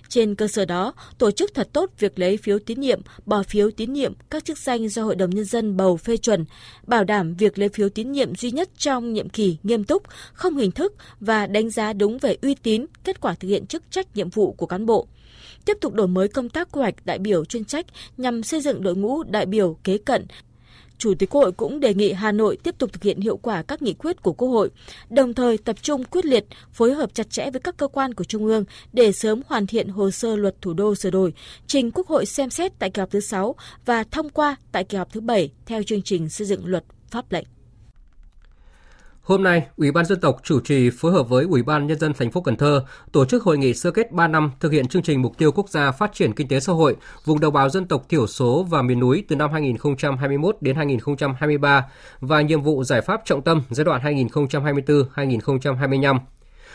[0.09, 3.71] Trên cơ sở đó, tổ chức thật tốt việc lấy phiếu tín nhiệm, bỏ phiếu
[3.71, 6.45] tín nhiệm các chức danh do Hội đồng Nhân dân bầu phê chuẩn,
[6.87, 10.57] bảo đảm việc lấy phiếu tín nhiệm duy nhất trong nhiệm kỳ nghiêm túc, không
[10.57, 14.15] hình thức và đánh giá đúng về uy tín, kết quả thực hiện chức trách
[14.15, 15.07] nhiệm vụ của cán bộ
[15.65, 17.85] tiếp tục đổi mới công tác quy hoạch đại biểu chuyên trách
[18.17, 20.25] nhằm xây dựng đội ngũ đại biểu kế cận
[21.01, 23.63] Chủ tịch Quốc hội cũng đề nghị Hà Nội tiếp tục thực hiện hiệu quả
[23.63, 24.69] các nghị quyết của Quốc hội,
[25.09, 28.23] đồng thời tập trung quyết liệt, phối hợp chặt chẽ với các cơ quan của
[28.23, 31.33] Trung ương để sớm hoàn thiện hồ sơ luật thủ đô sửa đổi,
[31.67, 34.97] trình Quốc hội xem xét tại kỳ họp thứ 6 và thông qua tại kỳ
[34.97, 37.45] họp thứ 7 theo chương trình xây dựng luật pháp lệnh.
[39.31, 42.13] Hôm nay, Ủy ban dân tộc chủ trì phối hợp với Ủy ban nhân dân
[42.13, 45.01] thành phố Cần Thơ tổ chức hội nghị sơ kết 3 năm thực hiện chương
[45.01, 47.87] trình mục tiêu quốc gia phát triển kinh tế xã hội vùng đồng bào dân
[47.87, 51.85] tộc thiểu số và miền núi từ năm 2021 đến 2023
[52.19, 56.19] và nhiệm vụ giải pháp trọng tâm giai đoạn 2024-2025.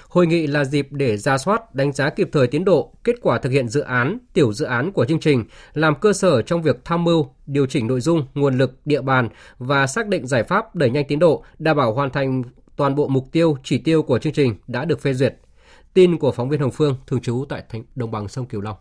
[0.08, 3.38] Hội nghị là dịp để ra soát, đánh giá kịp thời tiến độ, kết quả
[3.38, 6.76] thực hiện dự án, tiểu dự án của chương trình, làm cơ sở trong việc
[6.84, 10.74] tham mưu, điều chỉnh nội dung, nguồn lực, địa bàn và xác định giải pháp
[10.74, 12.42] đẩy nhanh tiến độ, đảm bảo hoàn thành
[12.76, 15.36] toàn bộ mục tiêu, chỉ tiêu của chương trình đã được phê duyệt.
[15.94, 17.62] Tin của phóng viên Hồng Phương, thường trú tại
[17.94, 18.76] đồng bằng sông Kiều Long.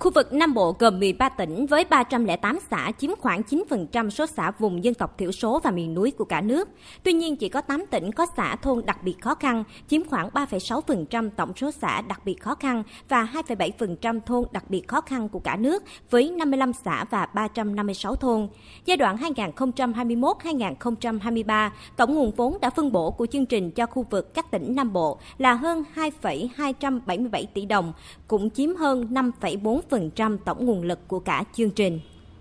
[0.00, 4.50] Khu vực Nam Bộ gồm 13 tỉnh với 308 xã chiếm khoảng 9% số xã
[4.58, 6.68] vùng dân tộc thiểu số và miền núi của cả nước.
[7.02, 10.28] Tuy nhiên, chỉ có 8 tỉnh có xã thôn đặc biệt khó khăn, chiếm khoảng
[10.28, 15.28] 3,6% tổng số xã đặc biệt khó khăn và 2,7% thôn đặc biệt khó khăn
[15.28, 18.48] của cả nước với 55 xã và 356 thôn.
[18.84, 24.34] Giai đoạn 2021-2023, tổng nguồn vốn đã phân bổ của chương trình cho khu vực
[24.34, 27.92] các tỉnh Nam Bộ là hơn 2,277 tỷ đồng,
[28.28, 32.00] cũng chiếm hơn 5,4 4% tổng nguồn lực của cả chương trình.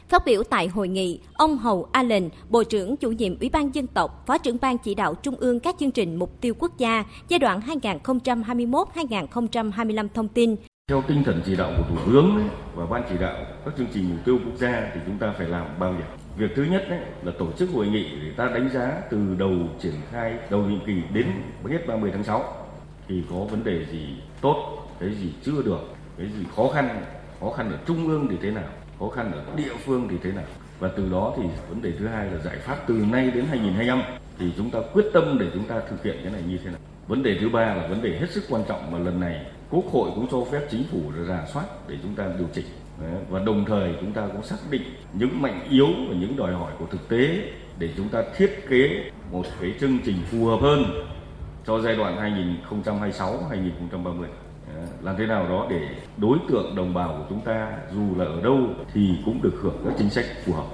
[0.10, 3.88] Phát biểu tại hội nghị, ông Hầu Allen, Bộ trưởng chủ nhiệm Ủy ban dân
[3.88, 7.04] tộc, Phó trưởng ban chỉ đạo trung ương các chương trình mục tiêu quốc gia
[7.28, 10.56] giai đoạn 2021-2025 thông tin.
[10.88, 13.36] Theo tinh thần chỉ đạo của Thủ tướng ấy, và Ban chỉ đạo
[13.66, 16.04] các chương trình mục tiêu quốc gia thì chúng ta phải làm bao việc.
[16.38, 19.52] Việc thứ nhất ấy, là tổ chức hội nghị để ta đánh giá từ đầu
[19.80, 21.28] triển khai, đầu nhiệm kỳ đến
[21.70, 22.44] hết 30 tháng 6
[23.08, 24.08] thì có vấn đề gì
[24.42, 25.80] tốt, cái gì chưa được,
[26.18, 27.04] cái gì khó khăn
[27.40, 30.32] khó khăn ở trung ương thì thế nào, khó khăn ở địa phương thì thế
[30.32, 30.46] nào?
[30.80, 34.02] Và từ đó thì vấn đề thứ hai là giải pháp từ nay đến 2025
[34.40, 36.80] thì chúng ta quyết tâm để chúng ta thực hiện cái này như thế nào?
[37.08, 39.86] Vấn đề thứ ba là vấn đề hết sức quan trọng mà lần này quốc
[39.92, 42.66] hội cũng cho phép chính phủ rà soát để chúng ta điều chỉnh.
[43.30, 44.82] Và đồng thời chúng ta cũng xác định
[45.14, 49.12] những mạnh yếu và những đòi hỏi của thực tế để chúng ta thiết kế
[49.32, 50.84] một cái chương trình phù hợp hơn
[51.68, 54.30] cho giai đoạn 2026 2030
[55.02, 58.42] làm thế nào đó để đối tượng đồng bào của chúng ta dù là ở
[58.42, 58.58] đâu
[58.94, 60.66] thì cũng được hưởng các chính sách phù hợp.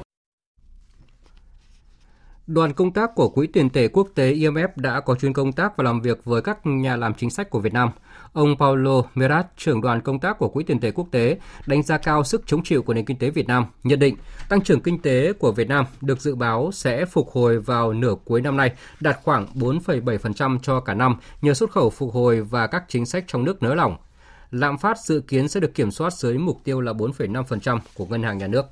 [2.48, 5.78] Đoàn công tác của Quỹ tiền tệ quốc tế IMF đã có chuyến công tác
[5.78, 7.90] và làm việc với các nhà làm chính sách của Việt Nam.
[8.34, 11.98] Ông Paulo Merat, trưởng đoàn công tác của Quỹ tiền tệ quốc tế, đánh giá
[11.98, 14.16] cao sức chống chịu của nền kinh tế Việt Nam, nhận định
[14.50, 18.16] tăng trưởng kinh tế của Việt Nam được dự báo sẽ phục hồi vào nửa
[18.26, 22.68] cuối năm nay, đạt khoảng 4,7% cho cả năm nhờ xuất khẩu phục hồi và
[22.68, 23.98] các chính sách trong nước nới lỏng.
[24.52, 28.24] Lạm phát dự kiến sẽ được kiểm soát dưới mục tiêu là 4,5% của Ngân
[28.24, 28.66] hàng Nhà nước.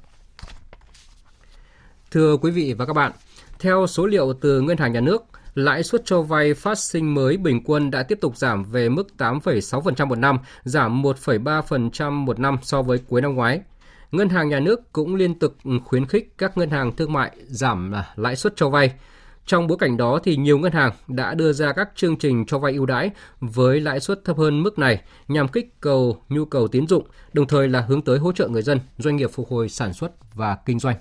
[2.12, 3.12] Thưa quý vị và các bạn,
[3.60, 5.24] theo số liệu từ Ngân hàng Nhà nước,
[5.56, 9.08] lãi suất cho vay phát sinh mới bình quân đã tiếp tục giảm về mức
[9.18, 13.62] 8,6% một năm, giảm 1,3% một năm so với cuối năm ngoái.
[14.12, 15.56] Ngân hàng Nhà nước cũng liên tục
[15.86, 18.94] khuyến khích các ngân hàng thương mại giảm lãi suất cho vay.
[19.46, 22.60] Trong bối cảnh đó thì nhiều ngân hàng đã đưa ra các chương trình cho
[22.60, 26.68] vay ưu đãi với lãi suất thấp hơn mức này nhằm kích cầu nhu cầu
[26.68, 27.04] tín dụng,
[27.34, 30.12] đồng thời là hướng tới hỗ trợ người dân, doanh nghiệp phục hồi sản xuất
[30.34, 30.96] và kinh doanh.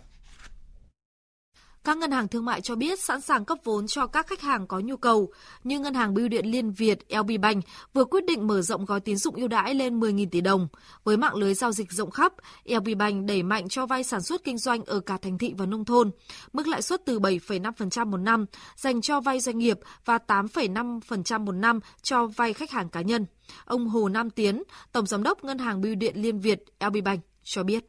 [1.85, 4.67] Các ngân hàng thương mại cho biết sẵn sàng cấp vốn cho các khách hàng
[4.67, 5.33] có nhu cầu,
[5.65, 7.65] như Ngân hàng Bưu điện Liên Việt LB Bank
[7.95, 10.69] vừa quyết định mở rộng gói tín dụng ưu đãi lên 10.000 tỷ đồng.
[11.05, 12.33] Với mạng lưới giao dịch rộng khắp,
[12.65, 15.67] LB Bank đẩy mạnh cho vay sản xuất kinh doanh ở cả thành thị và
[15.67, 16.11] nông thôn.
[16.53, 21.53] Mức lãi suất từ 7,5% một năm dành cho vay doanh nghiệp và 8,5% một
[21.53, 23.27] năm cho vay khách hàng cá nhân.
[23.65, 27.21] Ông Hồ Nam Tiến, Tổng Giám đốc Ngân hàng Bưu điện Liên Việt LB Bank
[27.43, 27.85] cho biết.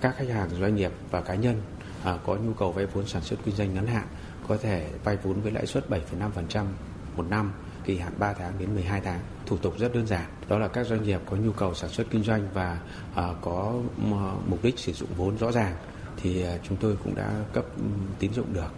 [0.00, 1.62] Các khách hàng doanh nghiệp và cá nhân
[2.04, 4.06] à, có nhu cầu vay vốn sản xuất kinh doanh ngắn hạn
[4.48, 6.64] có thể vay vốn với lãi suất 7,5%
[7.16, 7.52] một năm
[7.84, 9.20] kỳ hạn 3 tháng đến 12 tháng.
[9.46, 10.24] Thủ tục rất đơn giản.
[10.48, 12.80] Đó là các doanh nghiệp có nhu cầu sản xuất kinh doanh và
[13.14, 15.74] à, có à, mục đích sử dụng vốn rõ ràng
[16.16, 17.82] thì à, chúng tôi cũng đã cấp ừ,
[18.18, 18.70] tín dụng được.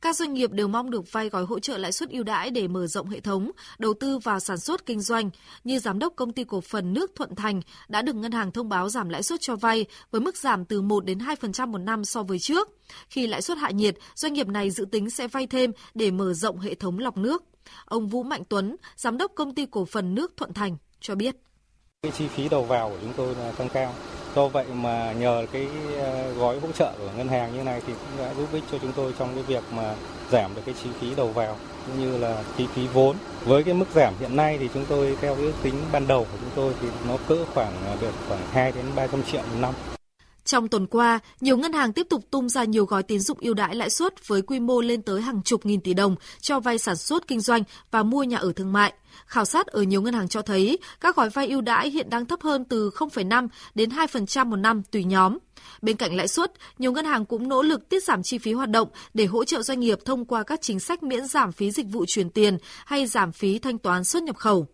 [0.00, 2.68] Các doanh nghiệp đều mong được vay gói hỗ trợ lãi suất ưu đãi để
[2.68, 5.30] mở rộng hệ thống, đầu tư vào sản xuất kinh doanh,
[5.64, 8.68] như giám đốc công ty cổ phần nước Thuận Thành đã được ngân hàng thông
[8.68, 12.04] báo giảm lãi suất cho vay với mức giảm từ 1 đến 2% một năm
[12.04, 12.68] so với trước.
[13.08, 16.32] Khi lãi suất hạ nhiệt, doanh nghiệp này dự tính sẽ vay thêm để mở
[16.34, 17.44] rộng hệ thống lọc nước.
[17.84, 21.36] Ông Vũ Mạnh Tuấn, giám đốc công ty cổ phần nước Thuận Thành cho biết.
[22.02, 23.92] Cái chi phí đầu vào của chúng tôi là tăng cao.
[24.36, 27.92] Do vậy mà nhờ cái ờ, gói hỗ trợ của ngân hàng như này thì
[27.92, 29.94] cũng đã giúp ích cho chúng tôi trong cái việc mà
[30.30, 33.16] giảm được cái chi phí đầu vào, cũng như là chi phí vốn.
[33.44, 36.26] Với cái mức giảm hiện nay thì chúng tôi theo cái ước tính ban đầu
[36.32, 39.58] của chúng tôi thì nó cỡ khoảng ờ, được khoảng 2 đến 300 triệu một
[39.60, 39.74] năm.
[40.50, 43.54] Trong tuần qua, nhiều ngân hàng tiếp tục tung ra nhiều gói tín dụng ưu
[43.54, 46.78] đãi lãi suất với quy mô lên tới hàng chục nghìn tỷ đồng cho vay
[46.78, 48.92] sản xuất kinh doanh và mua nhà ở thương mại.
[49.26, 52.26] Khảo sát ở nhiều ngân hàng cho thấy các gói vay ưu đãi hiện đang
[52.26, 55.38] thấp hơn từ 0,5 đến 2% một năm tùy nhóm.
[55.82, 58.70] Bên cạnh lãi suất, nhiều ngân hàng cũng nỗ lực tiết giảm chi phí hoạt
[58.70, 61.86] động để hỗ trợ doanh nghiệp thông qua các chính sách miễn giảm phí dịch
[61.86, 64.66] vụ chuyển tiền hay giảm phí thanh toán xuất nhập khẩu.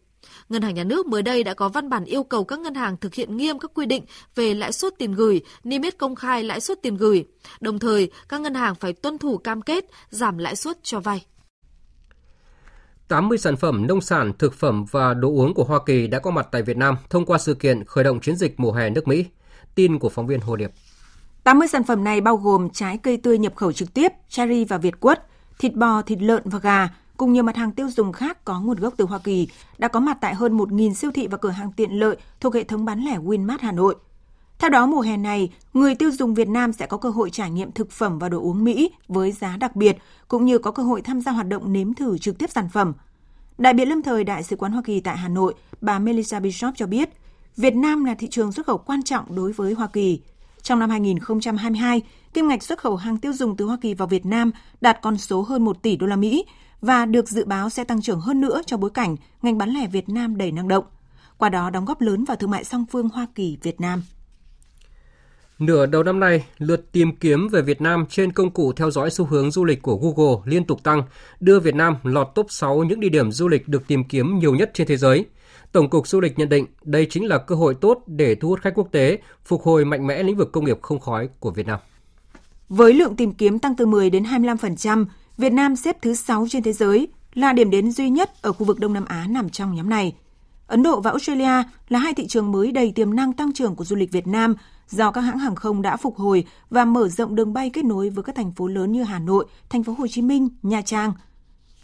[0.48, 2.96] Ngân hàng Nhà nước mới đây đã có văn bản yêu cầu các ngân hàng
[2.96, 4.04] thực hiện nghiêm các quy định
[4.35, 7.24] về lãi suất tiền gửi, niêm yết công khai lãi suất tiền gửi.
[7.61, 11.26] Đồng thời, các ngân hàng phải tuân thủ cam kết giảm lãi suất cho vay.
[13.09, 16.30] 80 sản phẩm nông sản, thực phẩm và đồ uống của Hoa Kỳ đã có
[16.30, 19.09] mặt tại Việt Nam thông qua sự kiện khởi động chiến dịch mùa hè nước
[19.09, 19.24] Mỹ.
[19.74, 20.70] Tin của phóng viên Hồ Điệp.
[21.44, 24.78] 80 sản phẩm này bao gồm trái cây tươi nhập khẩu trực tiếp, cherry và
[24.78, 25.26] Việt quất,
[25.59, 28.76] thịt bò, thịt lợn và gà, cùng nhiều mặt hàng tiêu dùng khác có nguồn
[28.76, 29.48] gốc từ Hoa Kỳ
[29.79, 32.64] đã có mặt tại hơn 1.000 siêu thị và cửa hàng tiện lợi thuộc hệ
[32.64, 33.94] thống bán lẻ Winmart Hà Nội.
[34.59, 37.50] Theo đó, mùa hè này, người tiêu dùng Việt Nam sẽ có cơ hội trải
[37.50, 39.96] nghiệm thực phẩm và đồ uống Mỹ với giá đặc biệt,
[40.29, 42.92] cũng như có cơ hội tham gia hoạt động nếm thử trực tiếp sản phẩm.
[43.59, 46.74] Đại biện lâm thời Đại sứ quán Hoa Kỳ tại Hà Nội, bà Melissa Bishop
[46.76, 47.09] cho biết,
[47.57, 50.20] Việt Nam là thị trường xuất khẩu quan trọng đối với Hoa Kỳ.
[50.62, 52.02] Trong năm 2022,
[52.35, 54.50] kim ngạch xuất khẩu hàng tiêu dùng từ Hoa Kỳ vào Việt Nam
[54.81, 56.44] đạt con số hơn 1 tỷ đô la Mỹ
[56.80, 59.86] và được dự báo sẽ tăng trưởng hơn nữa trong bối cảnh ngành bán lẻ
[59.86, 60.84] Việt Nam đầy năng động.
[61.38, 64.02] Qua đó đóng góp lớn vào thương mại song phương Hoa Kỳ Việt Nam.
[65.58, 69.10] Nửa đầu năm nay, lượt tìm kiếm về Việt Nam trên công cụ theo dõi
[69.10, 71.02] xu hướng du lịch của Google liên tục tăng,
[71.40, 74.54] đưa Việt Nam lọt top 6 những địa điểm du lịch được tìm kiếm nhiều
[74.54, 75.26] nhất trên thế giới.
[75.72, 78.60] Tổng cục Du lịch nhận định đây chính là cơ hội tốt để thu hút
[78.62, 81.66] khách quốc tế, phục hồi mạnh mẽ lĩnh vực công nghiệp không khói của Việt
[81.66, 81.78] Nam.
[82.68, 85.06] Với lượng tìm kiếm tăng từ 10 đến 25%,
[85.38, 88.66] Việt Nam xếp thứ 6 trên thế giới, là điểm đến duy nhất ở khu
[88.66, 90.14] vực Đông Nam Á nằm trong nhóm này.
[90.66, 93.85] Ấn Độ và Australia là hai thị trường mới đầy tiềm năng tăng trưởng của
[93.85, 94.55] du lịch Việt Nam
[94.88, 98.11] do các hãng hàng không đã phục hồi và mở rộng đường bay kết nối
[98.11, 101.12] với các thành phố lớn như Hà Nội, thành phố Hồ Chí Minh, Nha Trang.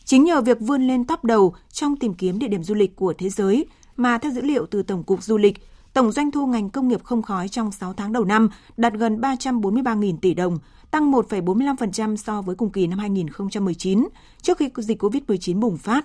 [0.04, 3.14] Chính nhờ việc vươn lên top đầu trong tìm kiếm địa điểm du lịch của
[3.18, 5.58] thế giới mà theo dữ liệu từ Tổng cục Du lịch,
[5.92, 9.20] tổng doanh thu ngành công nghiệp không khói trong 6 tháng đầu năm đạt gần
[9.20, 10.58] 343.000 tỷ đồng,
[10.90, 14.08] tăng 1,45% so với cùng kỳ năm 2019,
[14.42, 16.04] trước khi dịch COVID-19 bùng phát.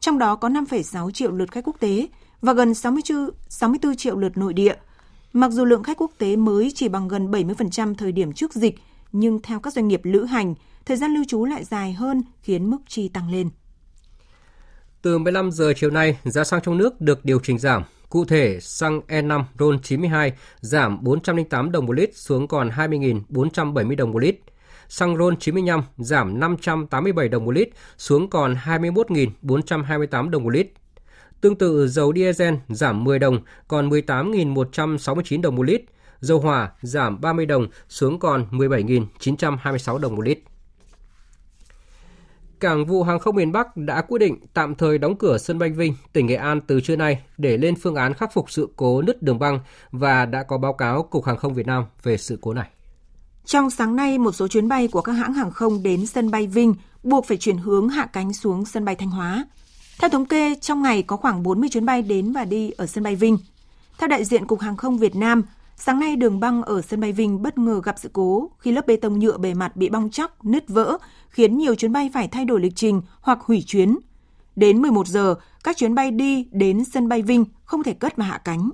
[0.00, 2.08] Trong đó có 5,6 triệu lượt khách quốc tế
[2.40, 4.74] và gần 64, 64 triệu lượt nội địa.
[5.32, 8.74] Mặc dù lượng khách quốc tế mới chỉ bằng gần 70% thời điểm trước dịch,
[9.12, 10.54] nhưng theo các doanh nghiệp lữ hành,
[10.86, 13.50] thời gian lưu trú lại dài hơn khiến mức chi tăng lên.
[15.02, 17.82] Từ 15 giờ chiều nay, giá xăng trong nước được điều chỉnh giảm.
[18.16, 24.12] Cụ thể, xăng E5 RON 92 giảm 408 đồng một lít xuống còn 20.470 đồng
[24.12, 24.36] một lít.
[24.88, 30.66] Xăng RON 95 giảm 587 đồng một lít xuống còn 21.428 đồng một lít.
[31.40, 35.82] Tương tự, dầu diesel giảm 10 đồng còn 18.169 đồng một lít.
[36.20, 40.38] Dầu hỏa giảm 30 đồng xuống còn 17.926 đồng một lít.
[42.60, 45.70] Cảng vụ hàng không miền Bắc đã quyết định tạm thời đóng cửa sân bay
[45.70, 49.02] Vinh, tỉnh Nghệ An từ trưa nay để lên phương án khắc phục sự cố
[49.02, 52.38] nứt đường băng và đã có báo cáo Cục Hàng không Việt Nam về sự
[52.40, 52.68] cố này.
[53.44, 56.46] Trong sáng nay, một số chuyến bay của các hãng hàng không đến sân bay
[56.46, 59.46] Vinh buộc phải chuyển hướng hạ cánh xuống sân bay Thanh Hóa.
[60.00, 63.04] Theo thống kê, trong ngày có khoảng 40 chuyến bay đến và đi ở sân
[63.04, 63.38] bay Vinh.
[63.98, 65.42] Theo đại diện Cục Hàng không Việt Nam,
[65.76, 68.86] sáng nay đường băng ở sân bay Vinh bất ngờ gặp sự cố khi lớp
[68.86, 72.28] bê tông nhựa bề mặt bị bong chóc, nứt vỡ, khiến nhiều chuyến bay phải
[72.28, 73.98] thay đổi lịch trình hoặc hủy chuyến.
[74.56, 75.34] Đến 11 giờ,
[75.64, 78.70] các chuyến bay đi đến sân bay Vinh không thể cất và hạ cánh.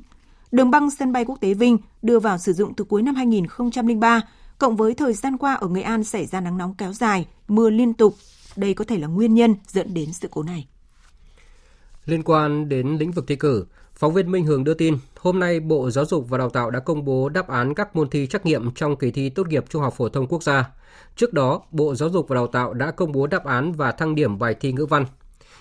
[0.53, 4.21] Đường băng sân bay quốc tế Vinh đưa vào sử dụng từ cuối năm 2003,
[4.59, 7.71] cộng với thời gian qua ở Nghệ An xảy ra nắng nóng kéo dài, mưa
[7.71, 8.15] liên tục.
[8.57, 10.69] Đây có thể là nguyên nhân dẫn đến sự cố này.
[12.05, 13.67] Liên quan đến lĩnh vực thi cử,
[14.03, 16.81] phóng viên Minh Hường đưa tin, hôm nay Bộ Giáo dục và Đào tạo đã
[16.81, 19.83] công bố đáp án các môn thi trắc nghiệm trong kỳ thi tốt nghiệp trung
[19.83, 20.71] học phổ thông quốc gia.
[21.17, 24.15] Trước đó, Bộ Giáo dục và Đào tạo đã công bố đáp án và thăng
[24.15, 25.07] điểm bài thi ngữ văn.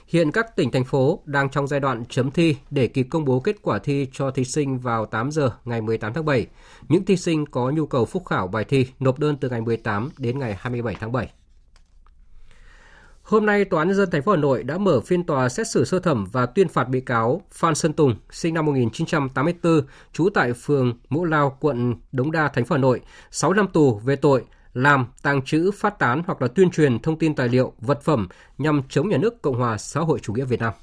[0.07, 3.39] Hiện các tỉnh, thành phố đang trong giai đoạn chấm thi để kịp công bố
[3.39, 6.47] kết quả thi cho thí sinh vào 8 giờ ngày 18 tháng 7.
[6.89, 10.09] Những thí sinh có nhu cầu phúc khảo bài thi nộp đơn từ ngày 18
[10.17, 11.31] đến ngày 27 tháng 7.
[13.31, 15.67] Hôm nay, Tòa án nhân dân thành phố Hà Nội đã mở phiên tòa xét
[15.67, 19.81] xử sơ thẩm và tuyên phạt bị cáo Phan Sơn Tùng, sinh năm 1984,
[20.13, 23.93] trú tại phường Mỗ Lao, quận Đống Đa, thành phố Hà Nội, 6 năm tù
[23.93, 27.73] về tội làm, tàng trữ, phát tán hoặc là tuyên truyền thông tin tài liệu,
[27.81, 28.27] vật phẩm
[28.57, 30.73] nhằm chống nhà nước Cộng hòa xã hội chủ nghĩa Việt Nam.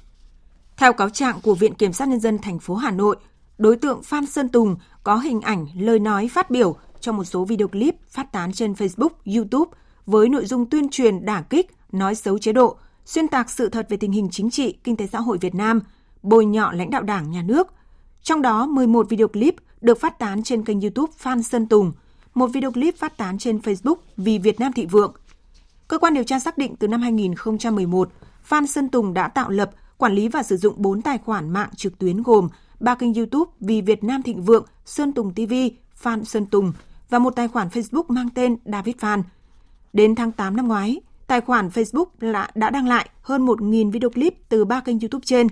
[0.77, 3.15] Theo cáo trạng của Viện Kiểm sát Nhân dân thành phố Hà Nội,
[3.57, 7.45] đối tượng Phan Sơn Tùng có hình ảnh, lời nói phát biểu trong một số
[7.45, 9.71] video clip phát tán trên Facebook, YouTube
[10.05, 13.85] với nội dung tuyên truyền đả kích, nói xấu chế độ, xuyên tạc sự thật
[13.89, 15.81] về tình hình chính trị, kinh tế xã hội Việt Nam,
[16.23, 17.67] bôi nhọ lãnh đạo Đảng, Nhà nước.
[18.21, 21.91] Trong đó, 11 video clip được phát tán trên kênh YouTube Phan Sơn Tùng–
[22.33, 25.13] một video clip phát tán trên Facebook vì Việt Nam thịnh vượng.
[25.87, 28.09] Cơ quan điều tra xác định từ năm 2011,
[28.43, 31.69] Phan Sơn Tùng đã tạo lập, quản lý và sử dụng 4 tài khoản mạng
[31.75, 35.53] trực tuyến gồm ba kênh YouTube vì Việt Nam thịnh vượng, Sơn Tùng TV,
[35.93, 36.73] Phan Sơn Tùng
[37.09, 39.23] và một tài khoản Facebook mang tên David Phan.
[39.93, 42.05] Đến tháng 8 năm ngoái, tài khoản Facebook
[42.55, 45.47] đã đăng lại hơn 1.000 video clip từ ba kênh YouTube trên.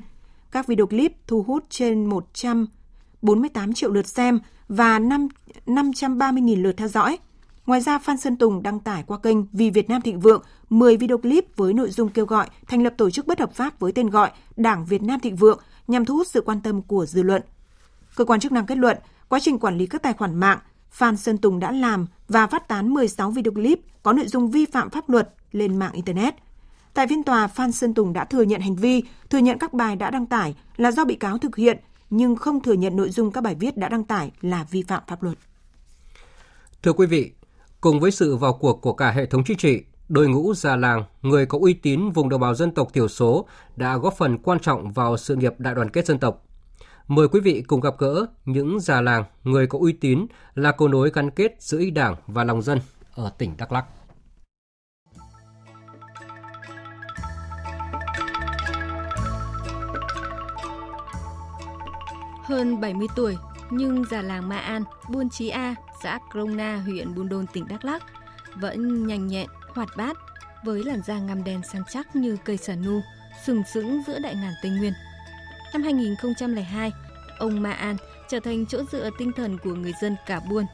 [0.52, 5.28] Các video clip thu hút trên 148 triệu lượt xem và 5,
[5.66, 7.18] 530.000 lượt theo dõi.
[7.66, 10.98] Ngoài ra, Phan Sơn Tùng đăng tải qua kênh Vì Việt Nam Thịnh Vượng 10
[10.98, 13.92] video clip với nội dung kêu gọi thành lập tổ chức bất hợp pháp với
[13.92, 17.24] tên gọi Đảng Việt Nam Thịnh Vượng nhằm thu hút sự quan tâm của dư
[17.24, 17.42] luận.
[18.16, 18.98] Cơ quan chức năng kết luận,
[19.30, 20.60] quá trình quản lý các tài khoản mạng,
[20.92, 24.66] Phan Sơn Tùng đã làm và phát tán 16 video clip có nội dung vi
[24.66, 26.36] phạm pháp luật lên mạng Internet.
[26.94, 29.96] Tại phiên tòa, Phan Sơn Tùng đã thừa nhận hành vi, thừa nhận các bài
[29.96, 31.80] đã đăng tải là do bị cáo thực hiện,
[32.10, 35.04] nhưng không thừa nhận nội dung các bài viết đã đăng tải là vi phạm
[35.08, 35.38] pháp luật.
[36.84, 37.32] Thưa quý vị,
[37.82, 41.04] cùng với sự vào cuộc của cả hệ thống chính trị, đội ngũ già làng,
[41.22, 44.60] người có uy tín vùng đồng bào dân tộc thiểu số đã góp phần quan
[44.60, 46.44] trọng vào sự nghiệp đại đoàn kết dân tộc.
[47.08, 50.26] Mời quý vị cùng gặp gỡ những già làng, người có uy tín
[50.56, 52.80] là cầu nối gắn kết giữa đảng và lòng dân
[53.16, 53.86] ở tỉnh Đắk Lắk.
[62.48, 63.38] Hơn 70 tuổi,
[63.70, 67.86] nhưng già làng Ma An, Buôn Chí A, xã Krona, huyện Buôn Đôn, tỉnh Đắk
[67.86, 68.04] Lắk
[68.56, 70.18] vẫn nhanh nhẹn, hoạt bát
[70.64, 73.02] với làn da ngăm đen săn chắc như cây sả nu,
[73.46, 74.94] sừng sững giữa đại ngàn Tây Nguyên.
[75.74, 76.92] Năm 2002,
[77.40, 77.98] ông Ma An
[78.30, 80.66] trở thành chỗ dựa tinh thần của người dân cả buôn.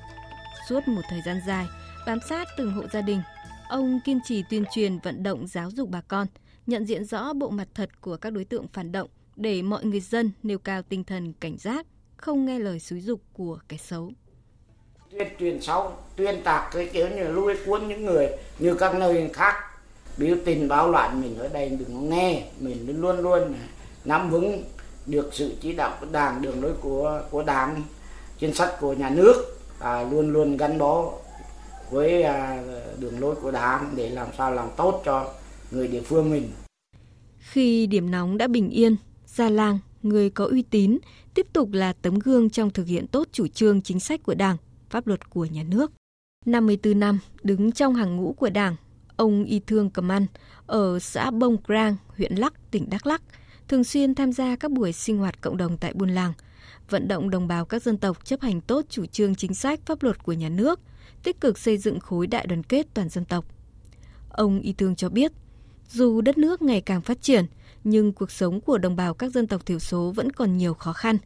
[0.69, 1.65] Suốt một thời gian dài,
[2.07, 3.21] bám sát từng hộ gia đình,
[3.69, 6.28] ông kiên trì tuyên truyền vận động giáo dục bà con,
[6.67, 9.99] nhận diện rõ bộ mặt thật của các đối tượng phản động để mọi người
[9.99, 11.86] dân nêu cao tinh thần cảnh giác,
[12.17, 14.11] không nghe lời xúi dục của kẻ xấu.
[15.11, 18.29] Tuyên truyền sau, tuyên tạc cái kiểu như lui cuốn những người
[18.59, 19.55] như các nơi khác
[20.17, 23.53] biểu tình báo loạn mình ở đây đừng nghe mình luôn luôn
[24.05, 24.63] nắm vững
[25.05, 27.84] được sự chỉ đạo của đảng đường lối của của đảng
[28.39, 31.11] chính sách của nhà nước à, luôn luôn gắn bó
[31.91, 32.63] với à,
[32.99, 35.34] đường lối của đảng để làm sao làm tốt cho
[35.71, 36.49] người địa phương mình.
[37.39, 38.95] Khi điểm nóng đã bình yên,
[39.34, 40.97] Gia làng, người có uy tín,
[41.34, 44.57] tiếp tục là tấm gương trong thực hiện tốt chủ trương chính sách của Đảng,
[44.89, 45.91] pháp luật của nhà nước.
[46.45, 48.75] 54 năm đứng trong hàng ngũ của Đảng,
[49.15, 50.25] ông Y Thương Cầm Ăn
[50.65, 53.21] ở xã Bông Krang, huyện Lắc, tỉnh Đắk Lắc,
[53.67, 56.34] thường xuyên tham gia các buổi sinh hoạt cộng đồng tại buôn làng,
[56.89, 60.03] vận động đồng bào các dân tộc chấp hành tốt chủ trương chính sách pháp
[60.03, 60.79] luật của nhà nước,
[61.23, 63.45] tích cực xây dựng khối đại đoàn kết toàn dân tộc.
[64.29, 65.31] Ông Y Thương cho biết,
[65.89, 67.45] dù đất nước ngày càng phát triển,
[67.84, 70.93] nhưng cuộc sống của đồng bào các dân tộc thiểu số vẫn còn nhiều khó
[70.93, 71.17] khăn.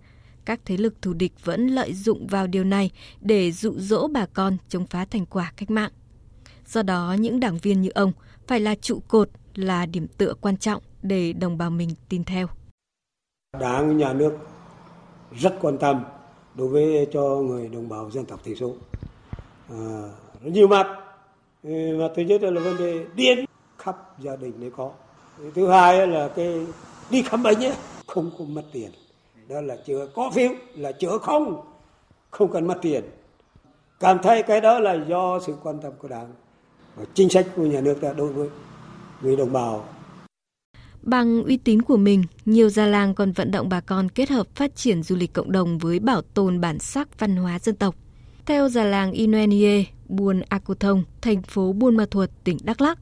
[0.45, 2.91] Các thế lực thù địch vẫn lợi dụng vào điều này
[3.21, 5.91] để dụ dỗ bà con chống phá thành quả cách mạng.
[6.65, 8.11] Do đó, những đảng viên như ông
[8.47, 12.47] phải là trụ cột, là điểm tựa quan trọng để đồng bào mình tin theo.
[13.59, 14.37] Đảng, nhà nước
[15.35, 16.03] rất quan tâm
[16.55, 18.73] đối với cho người đồng bào dân tộc thiểu số.
[19.69, 19.77] À,
[20.43, 20.87] nhiều mặt,
[21.63, 23.45] ừ, mà thứ nhất là vấn đề điện
[23.77, 24.91] khắp gia đình mới có
[25.55, 26.65] thứ hai là cái
[27.09, 27.73] đi khám bệnh ấy,
[28.07, 28.91] không có mất tiền.
[29.49, 31.61] Đó là chữa có phiếu là chữa không
[32.31, 33.03] không cần mất tiền.
[33.99, 36.33] Cảm thấy cái đó là do sự quan tâm của đảng
[36.95, 38.49] và chính sách của nhà nước ta đối với
[39.21, 39.85] người đồng bào.
[41.01, 44.47] Bằng uy tín của mình, nhiều gia làng còn vận động bà con kết hợp
[44.55, 47.95] phát triển du lịch cộng đồng với bảo tồn bản sắc văn hóa dân tộc.
[48.45, 52.99] Theo già làng Inuenie, Buôn Akotong, thành phố Buôn Ma Thuột, tỉnh Đắk Lắk,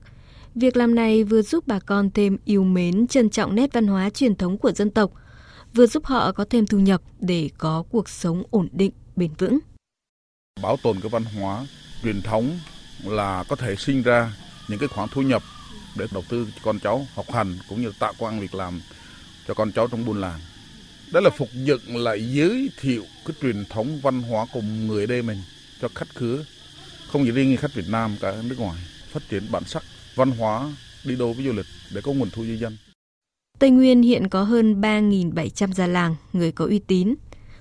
[0.56, 4.10] Việc làm này vừa giúp bà con thêm yêu mến, trân trọng nét văn hóa
[4.10, 5.12] truyền thống của dân tộc,
[5.74, 9.60] vừa giúp họ có thêm thu nhập để có cuộc sống ổn định, bền vững.
[10.62, 11.66] Bảo tồn cái văn hóa
[12.04, 12.60] truyền thống
[13.04, 14.34] là có thể sinh ra
[14.68, 15.44] những cái khoản thu nhập
[15.98, 18.82] để đầu tư cho con cháu học hành cũng như tạo công an việc làm
[19.48, 20.40] cho con cháu trong buôn làng.
[21.14, 25.22] Đó là phục dựng lại giới thiệu cái truyền thống văn hóa của người đây
[25.22, 25.38] mình
[25.82, 26.46] cho khách khứa,
[27.08, 28.78] không chỉ riêng như khách Việt Nam cả nước ngoài,
[29.16, 29.84] phát triển bản sắc
[30.16, 30.72] văn hóa,
[31.06, 32.78] đi đầu với du lịch để có nguồn thu di dân.
[33.60, 37.16] Tây Nguyên hiện có hơn 3.700 gia làng, người có uy tín.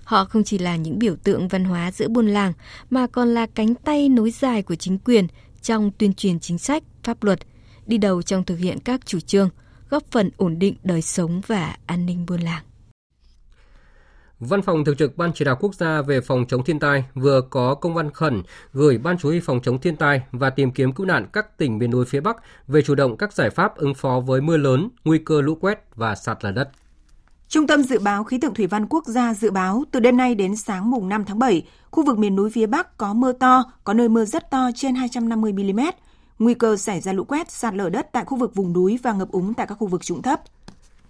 [0.05, 2.53] Họ không chỉ là những biểu tượng văn hóa giữa buôn làng,
[2.91, 5.27] mà còn là cánh tay nối dài của chính quyền
[5.63, 7.41] trong tuyên truyền chính sách, pháp luật,
[7.87, 9.51] đi đầu trong thực hiện các chủ trương,
[9.91, 12.65] góp phần ổn định đời sống và an ninh buôn làng.
[14.41, 17.41] Văn phòng Thường trực Ban Chỉ đạo Quốc gia về phòng chống thiên tai vừa
[17.41, 20.93] có công văn khẩn gửi Ban Chủ huy phòng chống thiên tai và tìm kiếm
[20.93, 22.37] cứu nạn các tỉnh miền núi phía Bắc
[22.69, 25.79] về chủ động các giải pháp ứng phó với mưa lớn, nguy cơ lũ quét
[25.97, 26.71] và sạt lở đất.
[27.49, 30.35] Trung tâm Dự báo Khí tượng Thủy văn Quốc gia dự báo từ đêm nay
[30.35, 33.65] đến sáng mùng 5 tháng 7, khu vực miền núi phía Bắc có mưa to,
[33.85, 35.81] có nơi mưa rất to trên 250 mm.
[36.39, 39.13] Nguy cơ xảy ra lũ quét, sạt lở đất tại khu vực vùng núi và
[39.13, 40.41] ngập úng tại các khu vực trũng thấp.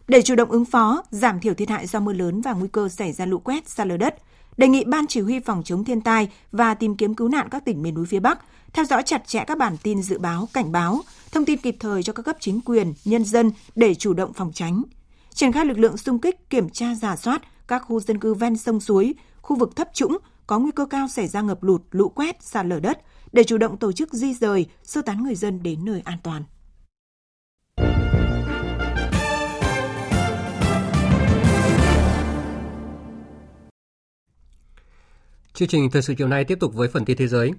[0.08, 2.88] Để chủ động ứng phó, giảm thiểu thiệt hại do mưa lớn và nguy cơ
[2.88, 4.14] xảy ra lũ quét, sạt lở đất,
[4.56, 7.64] đề nghị Ban Chỉ huy phòng chống thiên tai và tìm kiếm cứu nạn các
[7.64, 8.38] tỉnh miền núi phía Bắc
[8.72, 11.00] theo dõi chặt chẽ các bản tin dự báo, cảnh báo,
[11.32, 14.52] thông tin kịp thời cho các cấp chính quyền, nhân dân để chủ động phòng
[14.54, 14.82] tránh.
[15.34, 18.56] Triển khai lực lượng xung kích kiểm tra giả soát các khu dân cư ven
[18.56, 22.08] sông suối, khu vực thấp trũng có nguy cơ cao xảy ra ngập lụt, lũ
[22.08, 22.98] quét, sạt lở đất
[23.32, 26.44] để chủ động tổ chức di rời, sơ tán người dân đến nơi an toàn.
[35.54, 37.52] Chương trình thời sự chiều nay tiếp tục với phần tin thế giới.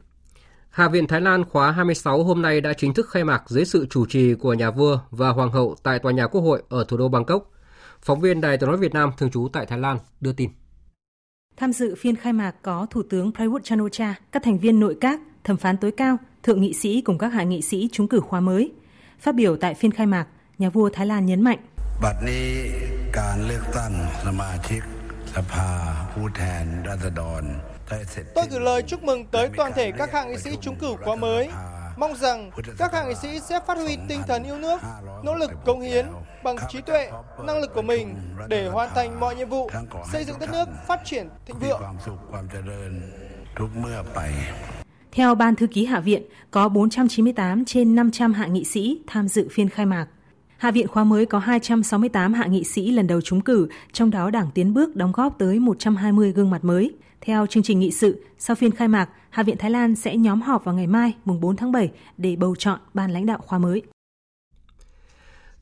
[0.69, 3.87] Hạ viện Thái Lan khóa 26 hôm nay đã chính thức khai mạc dưới sự
[3.89, 6.97] chủ trì của nhà vua và hoàng hậu tại tòa nhà Quốc hội ở thủ
[6.97, 7.51] đô Bangkok.
[8.01, 10.49] Phóng viên Đài tiếng nói Việt Nam thường trú tại Thái Lan đưa tin.
[11.57, 15.19] Tham dự phiên khai mạc có Thủ tướng Prayut chan các thành viên nội các,
[15.43, 18.39] thẩm phán tối cao, thượng nghị sĩ cùng các hạ nghị sĩ trúng cử khóa
[18.39, 18.71] mới.
[19.19, 20.27] Phát biểu tại phiên khai mạc,
[20.57, 21.59] nhà vua Thái Lan nhấn mạnh.
[28.35, 31.15] Tôi gửi lời chúc mừng tới toàn thể các hạng nghị sĩ trúng cử khóa
[31.15, 31.49] mới.
[31.97, 34.81] Mong rằng các hạng nghị sĩ sẽ phát huy tinh thần yêu nước,
[35.23, 36.05] nỗ lực cống hiến
[36.43, 37.11] bằng trí tuệ,
[37.43, 38.15] năng lực của mình
[38.47, 39.69] để hoàn thành mọi nhiệm vụ,
[40.11, 41.81] xây dựng đất nước phát triển thịnh vượng.
[45.11, 49.47] Theo Ban Thư ký Hạ viện, có 498 trên 500 hạng nghị sĩ tham dự
[49.51, 50.07] phiên khai mạc.
[50.57, 54.29] Hạ viện khóa mới có 268 hạ nghị sĩ lần đầu trúng cử, trong đó
[54.29, 56.93] Đảng Tiến Bước đóng góp tới 120 gương mặt mới.
[57.25, 60.41] Theo chương trình nghị sự, sau phiên khai mạc, Hạ viện Thái Lan sẽ nhóm
[60.41, 63.59] họp vào ngày mai, mùng 4 tháng 7 để bầu chọn ban lãnh đạo khóa
[63.59, 63.81] mới.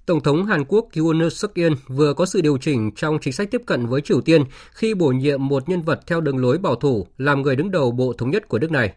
[0.06, 3.52] Tổng thống Hàn Quốc Yoon suk yeol vừa có sự điều chỉnh trong chính sách
[3.52, 6.76] tiếp cận với Triều Tiên khi bổ nhiệm một nhân vật theo đường lối bảo
[6.76, 8.94] thủ làm người đứng đầu Bộ Thống nhất của nước này.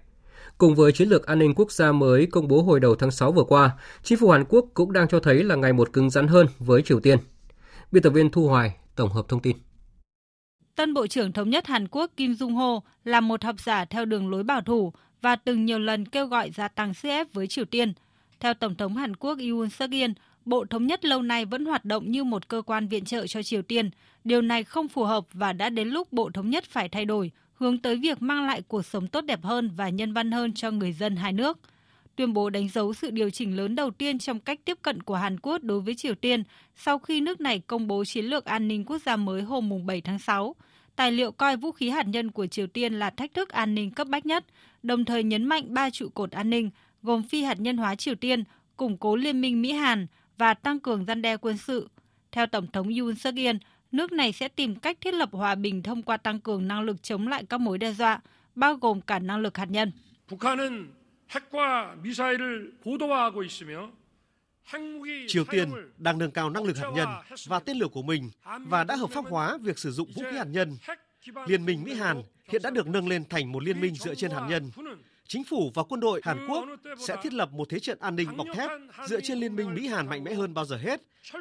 [0.59, 3.33] Cùng với chiến lược an ninh quốc gia mới công bố hồi đầu tháng 6
[3.33, 3.71] vừa qua,
[4.03, 6.83] chính phủ Hàn Quốc cũng đang cho thấy là ngày một cứng rắn hơn với
[6.83, 7.19] Triều Tiên.
[7.93, 9.57] Biên tập viên Thu Hoài tổng hợp thông tin.
[10.77, 14.31] Tân Bộ trưởng Thống nhất Hàn Quốc Kim Jong-ho là một học giả theo đường
[14.31, 17.64] lối bảo thủ và từng nhiều lần kêu gọi gia tăng sức ép với Triều
[17.64, 17.93] Tiên.
[18.41, 20.11] Theo Tổng thống Hàn Quốc Yoon suk yeol
[20.45, 23.43] Bộ Thống nhất lâu nay vẫn hoạt động như một cơ quan viện trợ cho
[23.43, 23.91] Triều Tiên.
[24.24, 27.31] Điều này không phù hợp và đã đến lúc Bộ Thống nhất phải thay đổi,
[27.55, 30.70] hướng tới việc mang lại cuộc sống tốt đẹp hơn và nhân văn hơn cho
[30.70, 31.59] người dân hai nước.
[32.17, 35.14] Tuyên bố đánh dấu sự điều chỉnh lớn đầu tiên trong cách tiếp cận của
[35.14, 36.43] Hàn Quốc đối với Triều Tiên
[36.77, 40.01] sau khi nước này công bố chiến lược an ninh quốc gia mới hôm 7
[40.01, 40.55] tháng 6.
[40.97, 43.91] Tài liệu coi vũ khí hạt nhân của Triều Tiên là thách thức an ninh
[43.91, 44.45] cấp bách nhất,
[44.83, 46.71] đồng thời nhấn mạnh ba trụ cột an ninh
[47.03, 48.45] gồm phi hạt nhân hóa Triều Tiên,
[48.77, 50.07] củng cố liên minh Mỹ-Hàn
[50.39, 51.89] và tăng cường gian đe quân sự.
[52.33, 53.57] Theo Tổng thống Yoon suk yeol
[53.93, 57.03] nước này sẽ tìm cách thiết lập hòa bình thông qua tăng cường năng lực
[57.03, 58.21] chống lại các mối đe dọa,
[58.55, 59.93] bao gồm cả năng lực hạt nhân.
[65.29, 67.09] Triều Tiên đang nâng cao năng lực hạt nhân
[67.47, 70.37] và tên lửa của mình và đã hợp pháp hóa việc sử dụng vũ khí
[70.37, 70.77] hạt nhân.
[71.47, 74.47] Liên minh Mỹ-Hàn hiện đã được nâng lên thành một liên minh dựa trên hạt
[74.49, 74.70] nhân.
[75.29, 76.64] Chính phủ và quân đội Hàn Quốc
[76.99, 78.70] sẽ thiết lập một thế trận an ninh bọc thép
[79.07, 81.01] dựa trên liên minh Mỹ-Hàn mạnh mẽ hơn bao giờ hết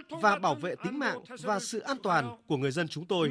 [0.10, 3.30] và bảo vệ tính mạng và sự an toàn của người dân chúng tôi.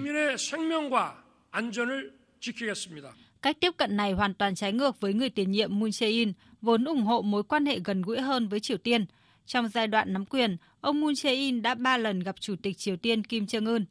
[3.45, 6.33] Cách tiếp cận này hoàn toàn trái ngược với người tiền nhiệm Moon Jae-in,
[6.63, 9.07] vốn ủng hộ mối quan hệ gần gũi hơn với Triều Tiên.
[9.47, 12.97] Trong giai đoạn nắm quyền, ông Moon Jae-in đã ba lần gặp Chủ tịch Triều
[12.97, 13.85] Tiên Kim Jong-un.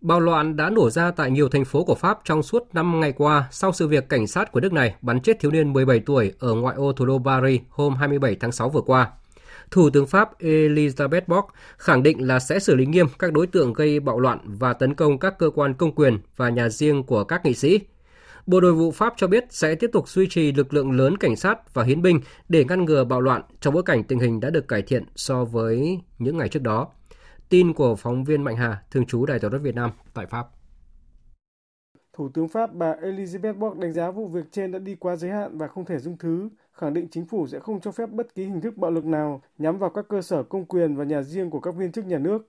[0.00, 3.12] Bạo loạn đã nổ ra tại nhiều thành phố của Pháp trong suốt 5 ngày
[3.12, 6.32] qua sau sự việc cảnh sát của nước này bắn chết thiếu niên 17 tuổi
[6.38, 9.12] ở ngoại ô thủ đô Paris hôm 27 tháng 6 vừa qua.
[9.70, 11.46] Thủ tướng Pháp Elizabeth Borg
[11.78, 14.94] khẳng định là sẽ xử lý nghiêm các đối tượng gây bạo loạn và tấn
[14.94, 17.80] công các cơ quan công quyền và nhà riêng của các nghị sĩ.
[18.46, 21.36] Bộ Nội vụ Pháp cho biết sẽ tiếp tục duy trì lực lượng lớn cảnh
[21.36, 24.50] sát và hiến binh để ngăn ngừa bạo loạn trong bối cảnh tình hình đã
[24.50, 26.88] được cải thiện so với những ngày trước đó.
[27.48, 30.46] Tin của phóng viên Mạnh Hà, thường trú Đài Tổ đất Việt Nam tại Pháp.
[32.12, 35.30] Thủ tướng Pháp bà Elizabeth Borg đánh giá vụ việc trên đã đi quá giới
[35.30, 38.34] hạn và không thể dung thứ, khẳng định chính phủ sẽ không cho phép bất
[38.34, 41.22] kỳ hình thức bạo lực nào nhắm vào các cơ sở công quyền và nhà
[41.22, 42.48] riêng của các viên chức nhà nước.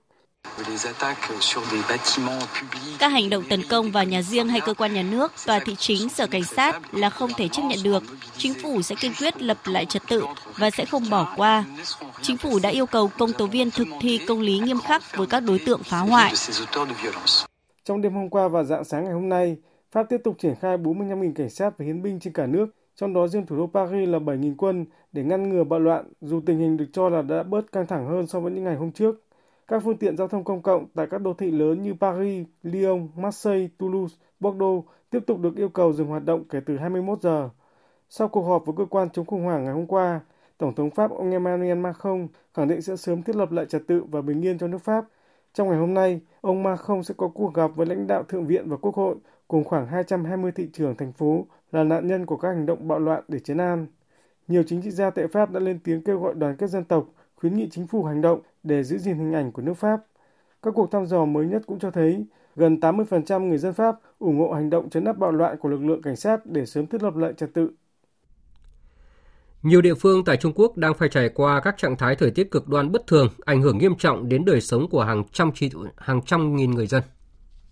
[2.98, 5.74] Các hành động tấn công vào nhà riêng hay cơ quan nhà nước, tòa thị
[5.78, 8.02] chính, sở cảnh sát là không thể chấp nhận được.
[8.36, 10.24] Chính phủ sẽ kiên quyết lập lại trật tự
[10.58, 11.64] và sẽ không bỏ qua.
[12.22, 15.26] Chính phủ đã yêu cầu công tố viên thực thi công lý nghiêm khắc với
[15.26, 16.34] các đối tượng phá hoại.
[17.84, 19.56] Trong đêm hôm qua và dạng sáng ngày hôm nay,
[19.90, 22.66] Pháp tiếp tục triển khai 45.000 cảnh sát và hiến binh trên cả nước,
[22.98, 26.40] trong đó riêng thủ đô Paris là 7.000 quân để ngăn ngừa bạo loạn, dù
[26.46, 28.92] tình hình được cho là đã bớt căng thẳng hơn so với những ngày hôm
[28.92, 29.22] trước.
[29.68, 33.08] các phương tiện giao thông công cộng tại các đô thị lớn như Paris, Lyon,
[33.16, 37.50] Marseille, Toulouse, Bordeaux tiếp tục được yêu cầu dừng hoạt động kể từ 21 giờ.
[38.08, 40.20] Sau cuộc họp với cơ quan chống khủng hoảng ngày hôm qua,
[40.58, 44.04] Tổng thống Pháp ông Emmanuel Macron khẳng định sẽ sớm thiết lập lại trật tự
[44.04, 45.04] và bình yên cho nước Pháp.
[45.54, 48.68] Trong ngày hôm nay, ông Macron sẽ có cuộc gặp với lãnh đạo Thượng viện
[48.68, 49.16] và Quốc hội
[49.48, 52.98] cùng khoảng 220 thị trưởng thành phố là nạn nhân của các hành động bạo
[52.98, 53.86] loạn để chấn an.
[54.48, 57.06] Nhiều chính trị gia tại Pháp đã lên tiếng kêu gọi đoàn kết dân tộc,
[57.36, 60.00] khuyến nghị chính phủ hành động để giữ gìn hình ảnh của nước Pháp.
[60.62, 62.26] Các cuộc thăm dò mới nhất cũng cho thấy
[62.56, 65.84] gần 80% người dân Pháp ủng hộ hành động chấn áp bạo loạn của lực
[65.84, 67.70] lượng cảnh sát để sớm thiết lập lại trật tự.
[69.62, 72.50] Nhiều địa phương tại Trung Quốc đang phải trải qua các trạng thái thời tiết
[72.50, 75.50] cực đoan bất thường, ảnh hưởng nghiêm trọng đến đời sống của hàng trăm
[75.96, 77.02] hàng trăm nghìn người dân.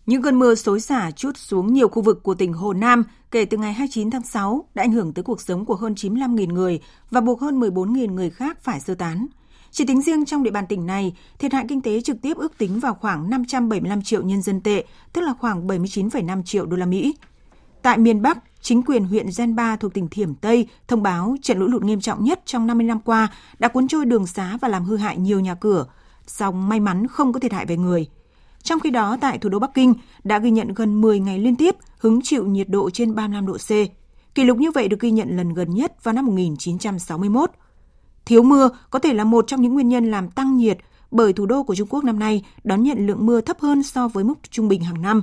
[0.06, 3.44] Những cơn mưa xối xả chút xuống nhiều khu vực của tỉnh Hồ Nam kể
[3.44, 6.80] từ ngày 29 tháng 6 đã ảnh hưởng tới cuộc sống của hơn 95.000 người
[7.10, 9.26] và buộc hơn 14.000 người khác phải sơ tán.
[9.70, 12.58] Chỉ tính riêng trong địa bàn tỉnh này, thiệt hại kinh tế trực tiếp ước
[12.58, 16.86] tính vào khoảng 575 triệu nhân dân tệ, tức là khoảng 79,5 triệu đô la
[16.86, 17.14] Mỹ.
[17.82, 21.66] Tại miền Bắc, chính quyền huyện Genba thuộc tỉnh Thiểm Tây thông báo trận lũ
[21.66, 23.28] lụt nghiêm trọng nhất trong 50 năm qua
[23.58, 25.86] đã cuốn trôi đường xá và làm hư hại nhiều nhà cửa,
[26.26, 28.06] song may mắn không có thiệt hại về người.
[28.66, 29.94] Trong khi đó, tại thủ đô Bắc Kinh
[30.24, 33.56] đã ghi nhận gần 10 ngày liên tiếp hứng chịu nhiệt độ trên 35 độ
[33.56, 33.70] C.
[34.34, 37.50] Kỷ lục như vậy được ghi nhận lần gần nhất vào năm 1961.
[38.24, 40.78] Thiếu mưa có thể là một trong những nguyên nhân làm tăng nhiệt
[41.10, 44.08] bởi thủ đô của Trung Quốc năm nay đón nhận lượng mưa thấp hơn so
[44.08, 45.22] với mức trung bình hàng năm.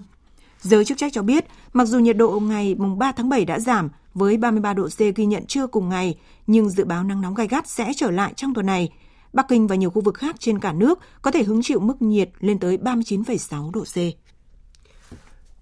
[0.62, 3.90] Giới chức trách cho biết, mặc dù nhiệt độ ngày 3 tháng 7 đã giảm
[4.14, 6.18] với 33 độ C ghi nhận trưa cùng ngày,
[6.48, 8.90] nhưng dự báo nắng nóng gai gắt sẽ trở lại trong tuần này.
[9.34, 12.02] Bắc Kinh và nhiều khu vực khác trên cả nước có thể hứng chịu mức
[12.02, 13.96] nhiệt lên tới 39,6 độ C.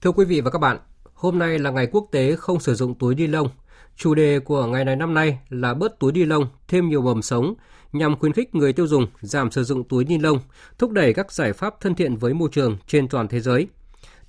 [0.01, 0.77] Thưa quý vị và các bạn,
[1.13, 3.49] hôm nay là ngày quốc tế không sử dụng túi ni lông.
[3.95, 7.21] Chủ đề của ngày này năm nay là bớt túi ni lông, thêm nhiều mầm
[7.21, 7.53] sống,
[7.91, 10.39] nhằm khuyến khích người tiêu dùng giảm sử dụng túi ni lông,
[10.77, 13.67] thúc đẩy các giải pháp thân thiện với môi trường trên toàn thế giới.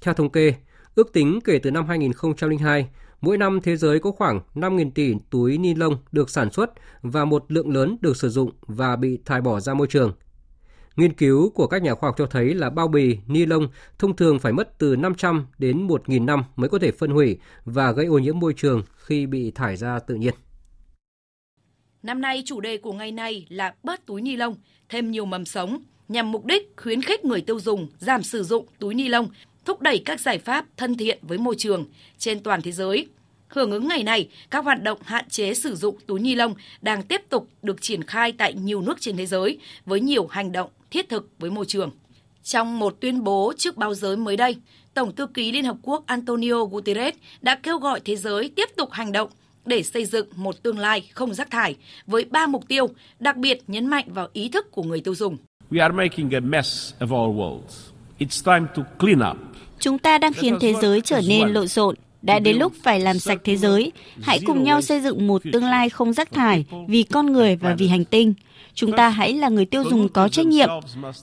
[0.01, 0.55] Theo thống kê,
[0.95, 2.88] ước tính kể từ năm 2002,
[3.23, 6.70] mỗi năm thế giới có khoảng 5.000 tỷ túi ni lông được sản xuất
[7.03, 10.12] và một lượng lớn được sử dụng và bị thải bỏ ra môi trường.
[10.97, 13.68] Nghiên cứu của các nhà khoa học cho thấy là bao bì ni lông
[13.99, 17.93] thông thường phải mất từ 500 đến 1.000 năm mới có thể phân hủy và
[17.93, 20.35] gây ô nhiễm môi trường khi bị thải ra tự nhiên.
[22.03, 24.55] Năm nay chủ đề của ngày này là bớt túi ni lông,
[24.89, 28.66] thêm nhiều mầm sống nhằm mục đích khuyến khích người tiêu dùng giảm sử dụng
[28.79, 29.29] túi ni lông
[29.64, 31.86] thúc đẩy các giải pháp thân thiện với môi trường
[32.18, 33.06] trên toàn thế giới.
[33.48, 37.02] Hưởng ứng ngày này, các hoạt động hạn chế sử dụng túi ni lông đang
[37.02, 40.70] tiếp tục được triển khai tại nhiều nước trên thế giới với nhiều hành động
[40.90, 41.90] thiết thực với môi trường.
[42.42, 44.56] Trong một tuyên bố trước báo giới mới đây,
[44.94, 48.90] Tổng thư ký Liên Hợp Quốc Antonio Guterres đã kêu gọi thế giới tiếp tục
[48.92, 49.30] hành động
[49.66, 52.86] để xây dựng một tương lai không rác thải với ba mục tiêu,
[53.20, 55.36] đặc biệt nhấn mạnh vào ý thức của người tiêu dùng.
[55.70, 57.92] We are making a mess of our world.
[58.18, 59.51] It's time to clean up.
[59.83, 61.95] Chúng ta đang khiến thế giới trở nên lộn xộn.
[62.22, 63.93] Đã đến lúc phải làm sạch thế giới.
[64.22, 67.74] Hãy cùng nhau xây dựng một tương lai không rác thải vì con người và
[67.78, 68.35] vì hành tinh.
[68.74, 70.68] Chúng ta hãy là người tiêu dùng có trách nhiệm.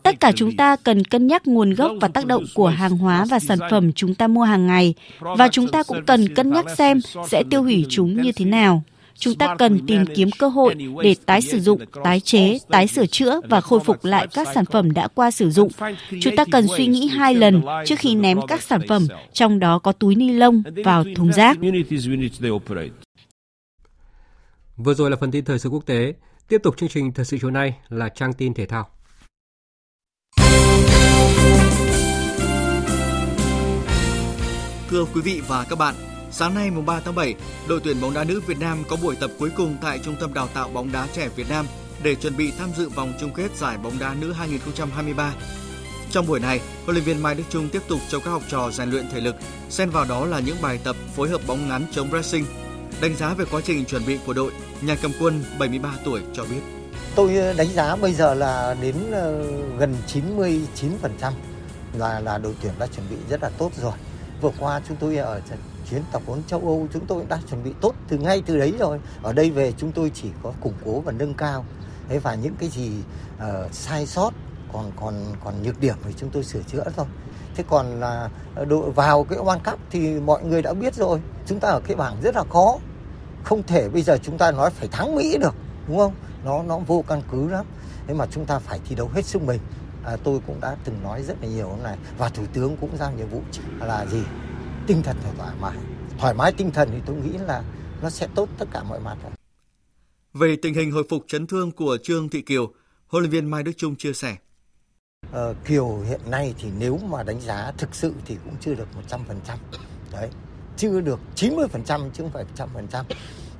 [0.03, 3.25] Tất cả chúng ta cần cân nhắc nguồn gốc và tác động của hàng hóa
[3.29, 4.93] và sản phẩm chúng ta mua hàng ngày.
[5.19, 8.83] Và chúng ta cũng cần cân nhắc xem sẽ tiêu hủy chúng như thế nào
[9.15, 13.05] chúng ta cần tìm kiếm cơ hội để tái sử dụng, tái chế, tái sửa
[13.05, 15.69] chữa và khôi phục lại các sản phẩm đã qua sử dụng.
[16.21, 19.79] Chúng ta cần suy nghĩ hai lần trước khi ném các sản phẩm, trong đó
[19.79, 21.57] có túi ni lông, vào thùng rác.
[24.77, 26.13] Vừa rồi là phần tin thời sự quốc tế.
[26.47, 28.89] Tiếp tục chương trình thời sự chiều nay là trang tin thể thao.
[34.89, 35.95] Thưa quý vị và các bạn,
[36.31, 37.35] Sáng nay mùng 3 tháng 7,
[37.67, 40.33] đội tuyển bóng đá nữ Việt Nam có buổi tập cuối cùng tại Trung tâm
[40.33, 41.65] Đào tạo bóng đá trẻ Việt Nam
[42.03, 45.33] để chuẩn bị tham dự vòng chung kết giải bóng đá nữ 2023.
[46.11, 48.71] Trong buổi này, huấn luyện viên Mai Đức Trung tiếp tục cho các học trò
[48.71, 49.35] rèn luyện thể lực,
[49.69, 52.45] xen vào đó là những bài tập phối hợp bóng ngắn chống pressing.
[53.01, 54.51] Đánh giá về quá trình chuẩn bị của đội,
[54.81, 56.61] nhà cầm quân 73 tuổi cho biết.
[57.15, 59.43] Tôi ờ, đánh giá bây giờ là đến ờ,
[59.79, 61.31] gần 99%
[61.93, 63.93] là là đội tuyển đã chuẩn bị rất là tốt rồi.
[64.41, 65.41] Vừa qua chúng tôi ở
[65.89, 68.73] chuyến tập huấn châu Âu chúng tôi đã chuẩn bị tốt từ ngay từ đấy
[68.79, 68.99] rồi.
[69.23, 71.65] Ở đây về chúng tôi chỉ có củng cố và nâng cao.
[72.09, 72.91] Thế và những cái gì
[73.37, 74.33] uh, sai sót
[74.73, 77.05] còn còn còn nhược điểm thì chúng tôi sửa chữa thôi.
[77.55, 81.21] Thế còn là ờ, đội vào cái World Cup thì mọi người đã biết rồi.
[81.45, 82.77] Chúng ta ở cái bảng rất là khó.
[83.43, 85.55] Không thể bây giờ chúng ta nói phải thắng Mỹ được,
[85.87, 86.13] đúng không?
[86.45, 87.65] Nó nó vô căn cứ lắm.
[88.07, 89.59] Thế mà chúng ta phải thi đấu hết sức mình.
[90.05, 93.11] À, tôi cũng đã từng nói rất là nhiều này và thủ tướng cũng giao
[93.11, 93.41] nhiệm vụ
[93.79, 94.23] là gì
[94.89, 95.77] tinh thần phải thoải mái
[96.17, 97.63] thoải mái tinh thần thì tôi nghĩ là
[98.01, 99.17] nó sẽ tốt tất cả mọi mặt
[100.33, 102.73] về tình hình hồi phục chấn thương của Trương Thị Kiều,
[103.07, 104.35] huấn luyện viên Mai Đức Trung chia sẻ.
[105.27, 108.87] uh, Kiều hiện nay thì nếu mà đánh giá thực sự thì cũng chưa được
[109.09, 109.17] 100%.
[110.11, 110.29] Đấy,
[110.77, 112.45] chưa được 90% chứ không phải
[112.91, 113.03] 100%.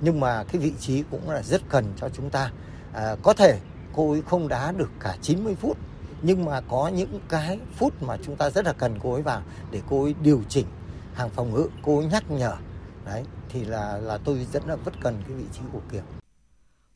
[0.02, 2.52] Nhưng mà cái vị trí cũng là rất cần cho chúng ta.
[2.94, 3.60] À, có thể
[3.94, 5.78] cô ấy không đá được cả 90 phút
[6.22, 9.42] nhưng mà có những cái phút mà chúng ta rất là cần cô ấy vào
[9.72, 10.66] để cô ấy điều chỉnh
[11.20, 12.54] hàng phòng ngự, cô nhắc nhở.
[13.06, 16.02] Đấy, thì là là tôi rất là rất cần cái vị trí của Kiều.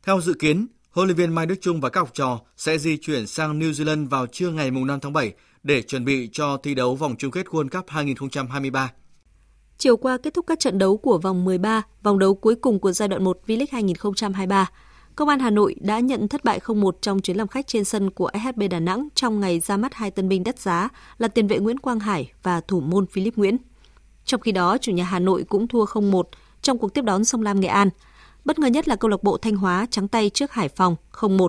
[0.04, 2.98] Theo dự kiến, huấn luyện viên Mai Đức Chung và các học trò sẽ di
[2.98, 6.76] chuyển sang New Zealand vào trưa ngày 5 tháng 7 để chuẩn bị cho thi
[6.76, 8.92] đấu vòng chung kết World Cup 2023.
[9.78, 12.92] Chiều qua kết thúc các trận đấu của vòng 13, vòng đấu cuối cùng của
[12.92, 14.70] giai đoạn 1 V-League 2023.
[15.16, 18.10] Công an Hà Nội đã nhận thất bại 0-1 trong chuyến làm khách trên sân
[18.10, 21.48] của SHB Đà Nẵng trong ngày ra mắt hai tân binh đắt giá là tiền
[21.48, 23.58] vệ Nguyễn Quang Hải và thủ môn Philip Nguyễn.
[24.26, 26.24] Trong khi đó, chủ nhà Hà Nội cũng thua 0-1
[26.62, 27.90] trong cuộc tiếp đón Sông Lam Nghệ An.
[28.46, 31.48] Bất ngờ nhất là câu lạc bộ Thanh Hóa trắng tay trước Hải Phòng 0-1.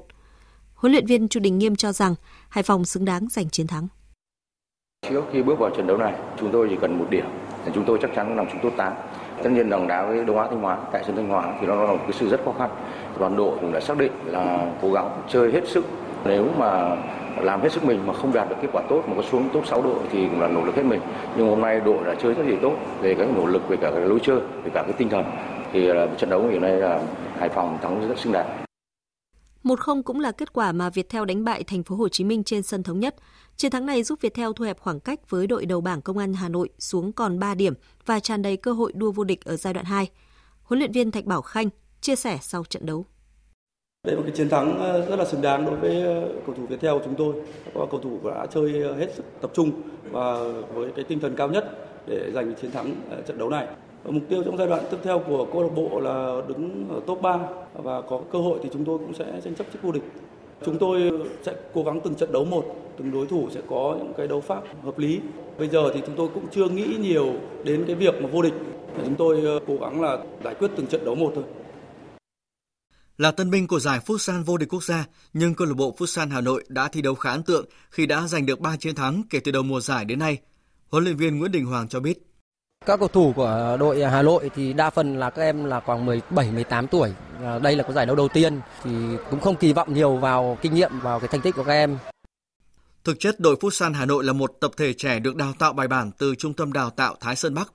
[0.75, 2.15] Huấn luyện viên Chu Đình Nghiêm cho rằng
[2.49, 3.89] Hải Phòng xứng đáng giành chiến thắng.
[5.11, 7.25] Trước khi bước vào trận đấu này, chúng tôi chỉ cần một điểm.
[7.75, 8.93] Chúng tôi chắc chắn là chúng tốt 8.
[9.43, 11.85] Tất nhiên đồng đá với Đông Á Thanh Hóa tại sân Thanh Hóa thì nó
[11.85, 12.71] là một cái sự rất khó khăn.
[13.19, 15.85] Toàn đội cũng đã xác định là cố gắng chơi hết sức.
[16.25, 16.97] Nếu mà
[17.43, 19.67] làm hết sức mình mà không đạt được kết quả tốt, mà có xuống top
[19.67, 21.01] 6 đội thì cũng là nỗ lực hết mình
[21.37, 23.91] nhưng hôm nay đội đã chơi rất là tốt về các nỗ lực, về cả
[23.91, 25.25] cái lối chơi, về cả cái tinh thần
[25.73, 27.03] thì trận đấu hiện nay là
[27.39, 28.65] Hải Phòng thắng rất xứng đáng.
[29.65, 32.63] 1-0 cũng là kết quả mà Viettel đánh bại thành phố Hồ Chí Minh trên
[32.63, 33.15] sân thống nhất.
[33.57, 36.35] Chiến thắng này giúp Viettel thu hẹp khoảng cách với đội đầu bảng Công an
[36.35, 37.75] Hà Nội xuống còn 3 điểm
[38.07, 40.09] và tràn đầy cơ hội đua vô địch ở giai đoạn 2.
[40.63, 41.69] Huấn luyện viên Thạch Bảo Khanh
[42.01, 43.07] chia sẻ sau trận đấu.
[44.05, 46.55] Đây là một cái chiến thắng ờ, rất là xứng đáng đối với ờ, cầu
[46.55, 47.35] thủ Viettel của chúng tôi.
[47.65, 49.71] Các cầu thủ đã chơi ờ, hết sức tập trung
[50.11, 50.39] và
[50.75, 52.95] với cái tinh thần cao nhất để giành chiến thắng
[53.27, 53.67] trận đấu này.
[54.05, 57.23] Mục tiêu trong giai đoạn tiếp theo của câu lạc bộ là đứng ở top
[57.23, 57.39] 3
[57.75, 60.03] và có cơ hội thì chúng tôi cũng sẽ tranh chấp chức vô địch.
[60.65, 61.11] Chúng tôi
[61.43, 62.65] sẽ cố gắng từng trận đấu một,
[62.97, 65.21] từng đối thủ sẽ có những cái đấu pháp hợp lý.
[65.59, 67.27] Bây giờ thì chúng tôi cũng chưa nghĩ nhiều
[67.65, 68.55] đến cái việc mà vô địch.
[69.05, 71.45] Chúng tôi cố gắng là giải quyết từng trận đấu một thôi
[73.19, 76.31] là tân binh của giải Futsal vô địch quốc gia, nhưng câu lạc bộ Futsal
[76.31, 79.23] Hà Nội đã thi đấu khá ấn tượng khi đã giành được 3 chiến thắng
[79.31, 80.39] kể từ đầu mùa giải đến nay.
[80.91, 82.19] Huấn luyện viên Nguyễn Đình Hoàng cho biết.
[82.87, 86.07] Các cầu thủ của đội Hà Nội thì đa phần là các em là khoảng
[86.07, 87.13] 17, 18 tuổi.
[87.63, 88.91] Đây là cái giải đấu đầu tiên thì
[89.31, 91.99] cũng không kỳ vọng nhiều vào kinh nghiệm vào cái thành tích của các em.
[93.05, 95.89] Thực chất đội Futsal Hà Nội là một tập thể trẻ được đào tạo bài
[95.89, 97.73] bản từ Trung tâm Đào tạo Thái Sơn Bắc.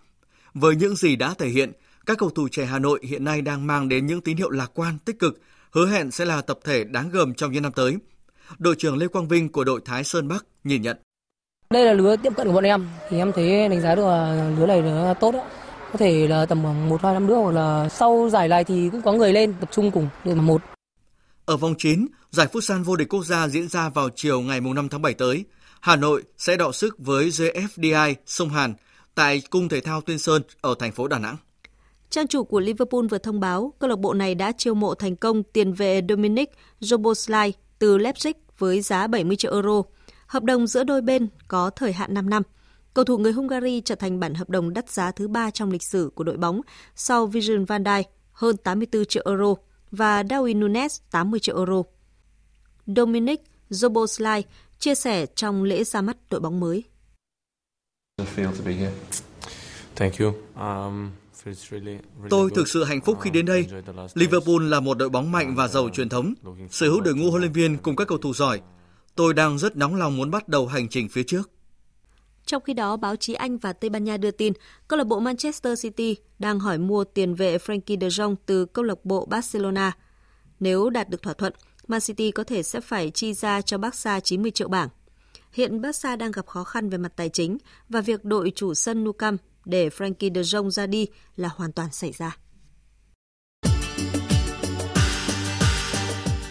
[0.53, 1.71] Với những gì đã thể hiện,
[2.09, 4.71] các cầu thủ trẻ Hà Nội hiện nay đang mang đến những tín hiệu lạc
[4.73, 5.41] quan, tích cực,
[5.71, 7.97] hứa hẹn sẽ là tập thể đáng gờm trong những năm tới.
[8.57, 10.97] Đội trưởng Lê Quang Vinh của đội Thái Sơn Bắc nhìn nhận.
[11.69, 14.49] Đây là lứa tiếp cận của bọn em, thì em thấy đánh giá được là
[14.59, 15.45] lứa này là tốt đó.
[15.91, 18.89] Có thể là tầm khoảng 1 2 năm nữa hoặc là sau giải này thì
[18.91, 20.61] cũng có người lên tập trung cùng đội mà một.
[21.45, 24.89] Ở vòng 9, giải Futsal vô địch quốc gia diễn ra vào chiều ngày 5
[24.89, 25.45] tháng 7 tới.
[25.79, 28.73] Hà Nội sẽ đọ sức với JFDI Sông Hàn
[29.15, 31.35] tại Cung Thể thao Tuyên Sơn ở thành phố Đà Nẵng.
[32.09, 35.15] Trang chủ của Liverpool vừa thông báo câu lạc bộ này đã chiêu mộ thành
[35.15, 39.81] công tiền vệ Dominic Joboslai từ Leipzig với giá 70 triệu euro.
[40.27, 42.43] Hợp đồng giữa đôi bên có thời hạn 5 năm.
[42.93, 45.83] Cầu thủ người Hungary trở thành bản hợp đồng đắt giá thứ ba trong lịch
[45.83, 46.61] sử của đội bóng
[46.95, 49.55] sau Virgil van Dijk hơn 84 triệu euro
[49.91, 51.83] và Darwin Nunes 80 triệu euro.
[52.87, 54.41] Dominic Zoboslai
[54.79, 56.83] chia sẻ trong lễ ra mắt đội bóng mới.
[59.95, 60.33] Thank you.
[60.55, 61.09] Um...
[62.29, 63.67] Tôi thực sự hạnh phúc khi đến đây.
[64.13, 66.33] Liverpool là một đội bóng mạnh và giàu truyền thống,
[66.69, 68.61] sở hữu đội ngũ huấn luyện viên cùng các cầu thủ giỏi.
[69.15, 71.49] Tôi đang rất nóng lòng muốn bắt đầu hành trình phía trước.
[72.45, 74.53] Trong khi đó, báo chí Anh và Tây Ban Nha đưa tin,
[74.87, 78.85] câu lạc bộ Manchester City đang hỏi mua tiền vệ Frankie de Jong từ câu
[78.85, 79.91] lạc bộ Barcelona.
[80.59, 81.53] Nếu đạt được thỏa thuận,
[81.87, 84.89] Man City có thể sẽ phải chi ra cho Barca 90 triệu bảng.
[85.51, 87.57] Hiện Barca đang gặp khó khăn về mặt tài chính
[87.89, 91.71] và việc đội chủ sân Nou Camp để Frankie de Jong ra đi là hoàn
[91.71, 92.37] toàn xảy ra.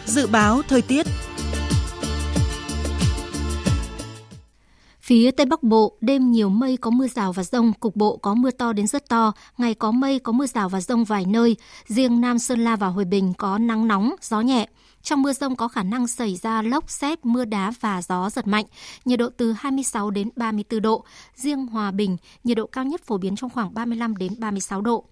[0.07, 1.07] Dự báo thời tiết
[5.01, 8.35] Phía Tây Bắc Bộ, đêm nhiều mây có mưa rào và rông, cục bộ có
[8.35, 11.57] mưa to đến rất to, ngày có mây có mưa rào và rông vài nơi,
[11.87, 14.69] riêng Nam Sơn La và Hồi Bình có nắng nóng, gió nhẹ.
[15.09, 18.47] Trong mưa rông có khả năng xảy ra lốc, xét, mưa đá và gió giật
[18.47, 18.65] mạnh,
[19.05, 21.05] nhiệt độ từ 26 đến 34 độ.
[21.35, 25.05] Riêng Hòa Bình, nhiệt độ cao nhất phổ biến trong khoảng 35 đến 36 độ.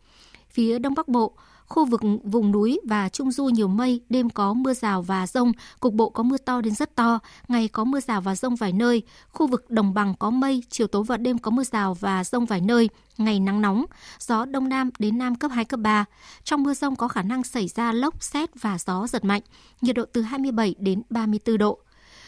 [0.51, 1.35] Phía Đông Bắc Bộ,
[1.69, 5.53] Khu vực vùng núi và trung du nhiều mây, đêm có mưa rào và rông,
[5.81, 8.73] cục bộ có mưa to đến rất to, ngày có mưa rào và rông vài
[8.73, 9.03] nơi.
[9.29, 12.47] Khu vực đồng bằng có mây, chiều tối và đêm có mưa rào và rông
[12.47, 12.89] vài nơi,
[13.19, 13.85] ngày nắng nóng,
[14.19, 16.05] gió đông nam đến nam cấp 2, cấp 3.
[16.45, 19.43] Trong mưa rông có khả năng xảy ra lốc, xét và gió giật mạnh,
[19.81, 21.79] nhiệt độ từ 27 đến 34 độ.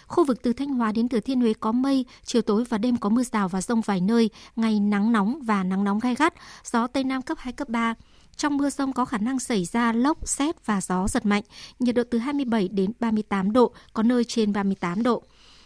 [0.07, 2.97] Khu vực từ Thanh Hóa đến Thừa Thiên Huế có mây, chiều tối và đêm
[2.97, 6.35] có mưa rào và rông vài nơi, ngày nắng nóng và nắng nóng gai gắt,
[6.65, 7.95] gió Tây Nam cấp 2, cấp 3.
[8.39, 11.43] Trong mưa rông có khả năng xảy ra lốc, xét và gió giật mạnh,
[11.79, 15.23] nhiệt độ từ 27 đến 38 độ, có nơi trên 38 độ.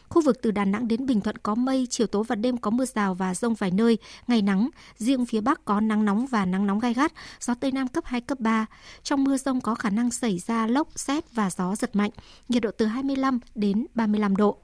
[0.08, 2.70] Khu vực từ Đà Nẵng đến Bình Thuận có mây, chiều tối và đêm có
[2.70, 6.44] mưa rào và rông vài nơi, ngày nắng, riêng phía Bắc có nắng nóng và
[6.44, 8.66] nắng nóng gai gắt, gió Tây Nam cấp 2, cấp 3.
[9.02, 12.10] Trong mưa rông có khả năng xảy ra lốc, xét và gió giật mạnh,
[12.48, 14.58] nhiệt độ từ 25 đến 35 độ.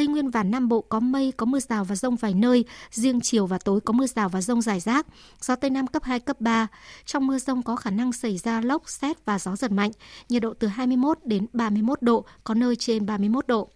[0.00, 3.20] Tây Nguyên và Nam Bộ có mây, có mưa rào và rông vài nơi, riêng
[3.20, 5.06] chiều và tối có mưa rào và rông rải rác,
[5.40, 6.66] gió Tây Nam cấp 2, cấp 3.
[7.04, 9.90] Trong mưa rông có khả năng xảy ra lốc, xét và gió giật mạnh,
[10.28, 13.70] nhiệt độ từ 21 đến 31 độ, có nơi trên 31 độ.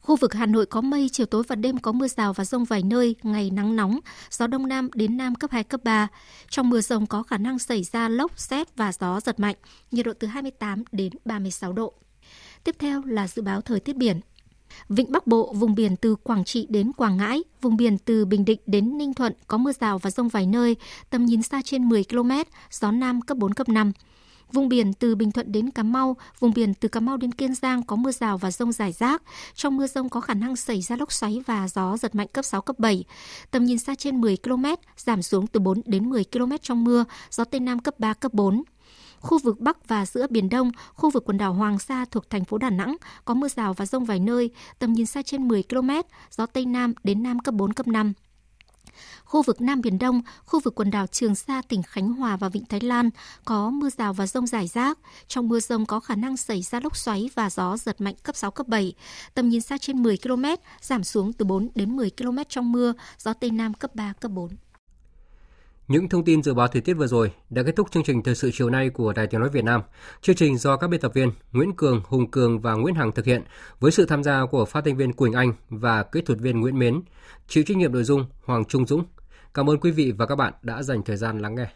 [0.00, 2.64] Khu vực Hà Nội có mây, chiều tối và đêm có mưa rào và rông
[2.64, 6.08] vài nơi, ngày nắng nóng, gió đông nam đến nam cấp 2, cấp 3.
[6.48, 9.56] Trong mưa rông có khả năng xảy ra lốc, xét và gió giật mạnh,
[9.90, 11.94] nhiệt độ từ 28 đến 36 độ.
[12.64, 14.20] Tiếp theo là dự báo thời tiết biển.
[14.88, 18.44] Vịnh Bắc Bộ, vùng biển từ Quảng Trị đến Quảng Ngãi, vùng biển từ Bình
[18.44, 20.76] Định đến Ninh Thuận có mưa rào và rông vài nơi,
[21.10, 22.30] tầm nhìn xa trên 10 km,
[22.70, 23.92] gió Nam cấp 4, cấp 5.
[24.52, 27.54] Vùng biển từ Bình Thuận đến Cà Mau, vùng biển từ Cà Mau đến Kiên
[27.54, 29.22] Giang có mưa rào và rông rải rác.
[29.54, 32.44] Trong mưa rông có khả năng xảy ra lốc xoáy và gió giật mạnh cấp
[32.44, 33.04] 6, cấp 7.
[33.50, 34.64] Tầm nhìn xa trên 10 km,
[34.96, 38.34] giảm xuống từ 4 đến 10 km trong mưa, gió Tây Nam cấp 3, cấp
[38.34, 38.62] 4.
[39.24, 42.44] Khu vực Bắc và giữa Biển Đông, khu vực quần đảo Hoàng Sa thuộc thành
[42.44, 45.62] phố Đà Nẵng có mưa rào và rông vài nơi, tầm nhìn xa trên 10
[45.62, 45.90] km,
[46.30, 48.12] gió Tây Nam đến Nam cấp 4, cấp 5.
[49.24, 52.48] Khu vực Nam Biển Đông, khu vực quần đảo Trường Sa, tỉnh Khánh Hòa và
[52.48, 53.10] Vịnh Thái Lan
[53.44, 54.98] có mưa rào và rông rải rác.
[55.28, 58.36] Trong mưa rông có khả năng xảy ra lốc xoáy và gió giật mạnh cấp
[58.36, 58.94] 6, cấp 7.
[59.34, 60.44] Tầm nhìn xa trên 10 km,
[60.80, 64.30] giảm xuống từ 4 đến 10 km trong mưa, gió Tây Nam cấp 3, cấp
[64.30, 64.48] 4.
[65.88, 68.34] Những thông tin dự báo thời tiết vừa rồi đã kết thúc chương trình thời
[68.34, 69.82] sự chiều nay của Đài Tiếng nói Việt Nam.
[70.20, 73.24] Chương trình do các biên tập viên Nguyễn Cường, Hùng Cường và Nguyễn Hằng thực
[73.24, 73.42] hiện
[73.80, 76.78] với sự tham gia của phát thanh viên Quỳnh Anh và kỹ thuật viên Nguyễn
[76.78, 77.00] Mến,
[77.48, 79.04] chịu trách nhiệm nội dung Hoàng Trung Dũng.
[79.54, 81.66] Cảm ơn quý vị và các bạn đã dành thời gian lắng nghe.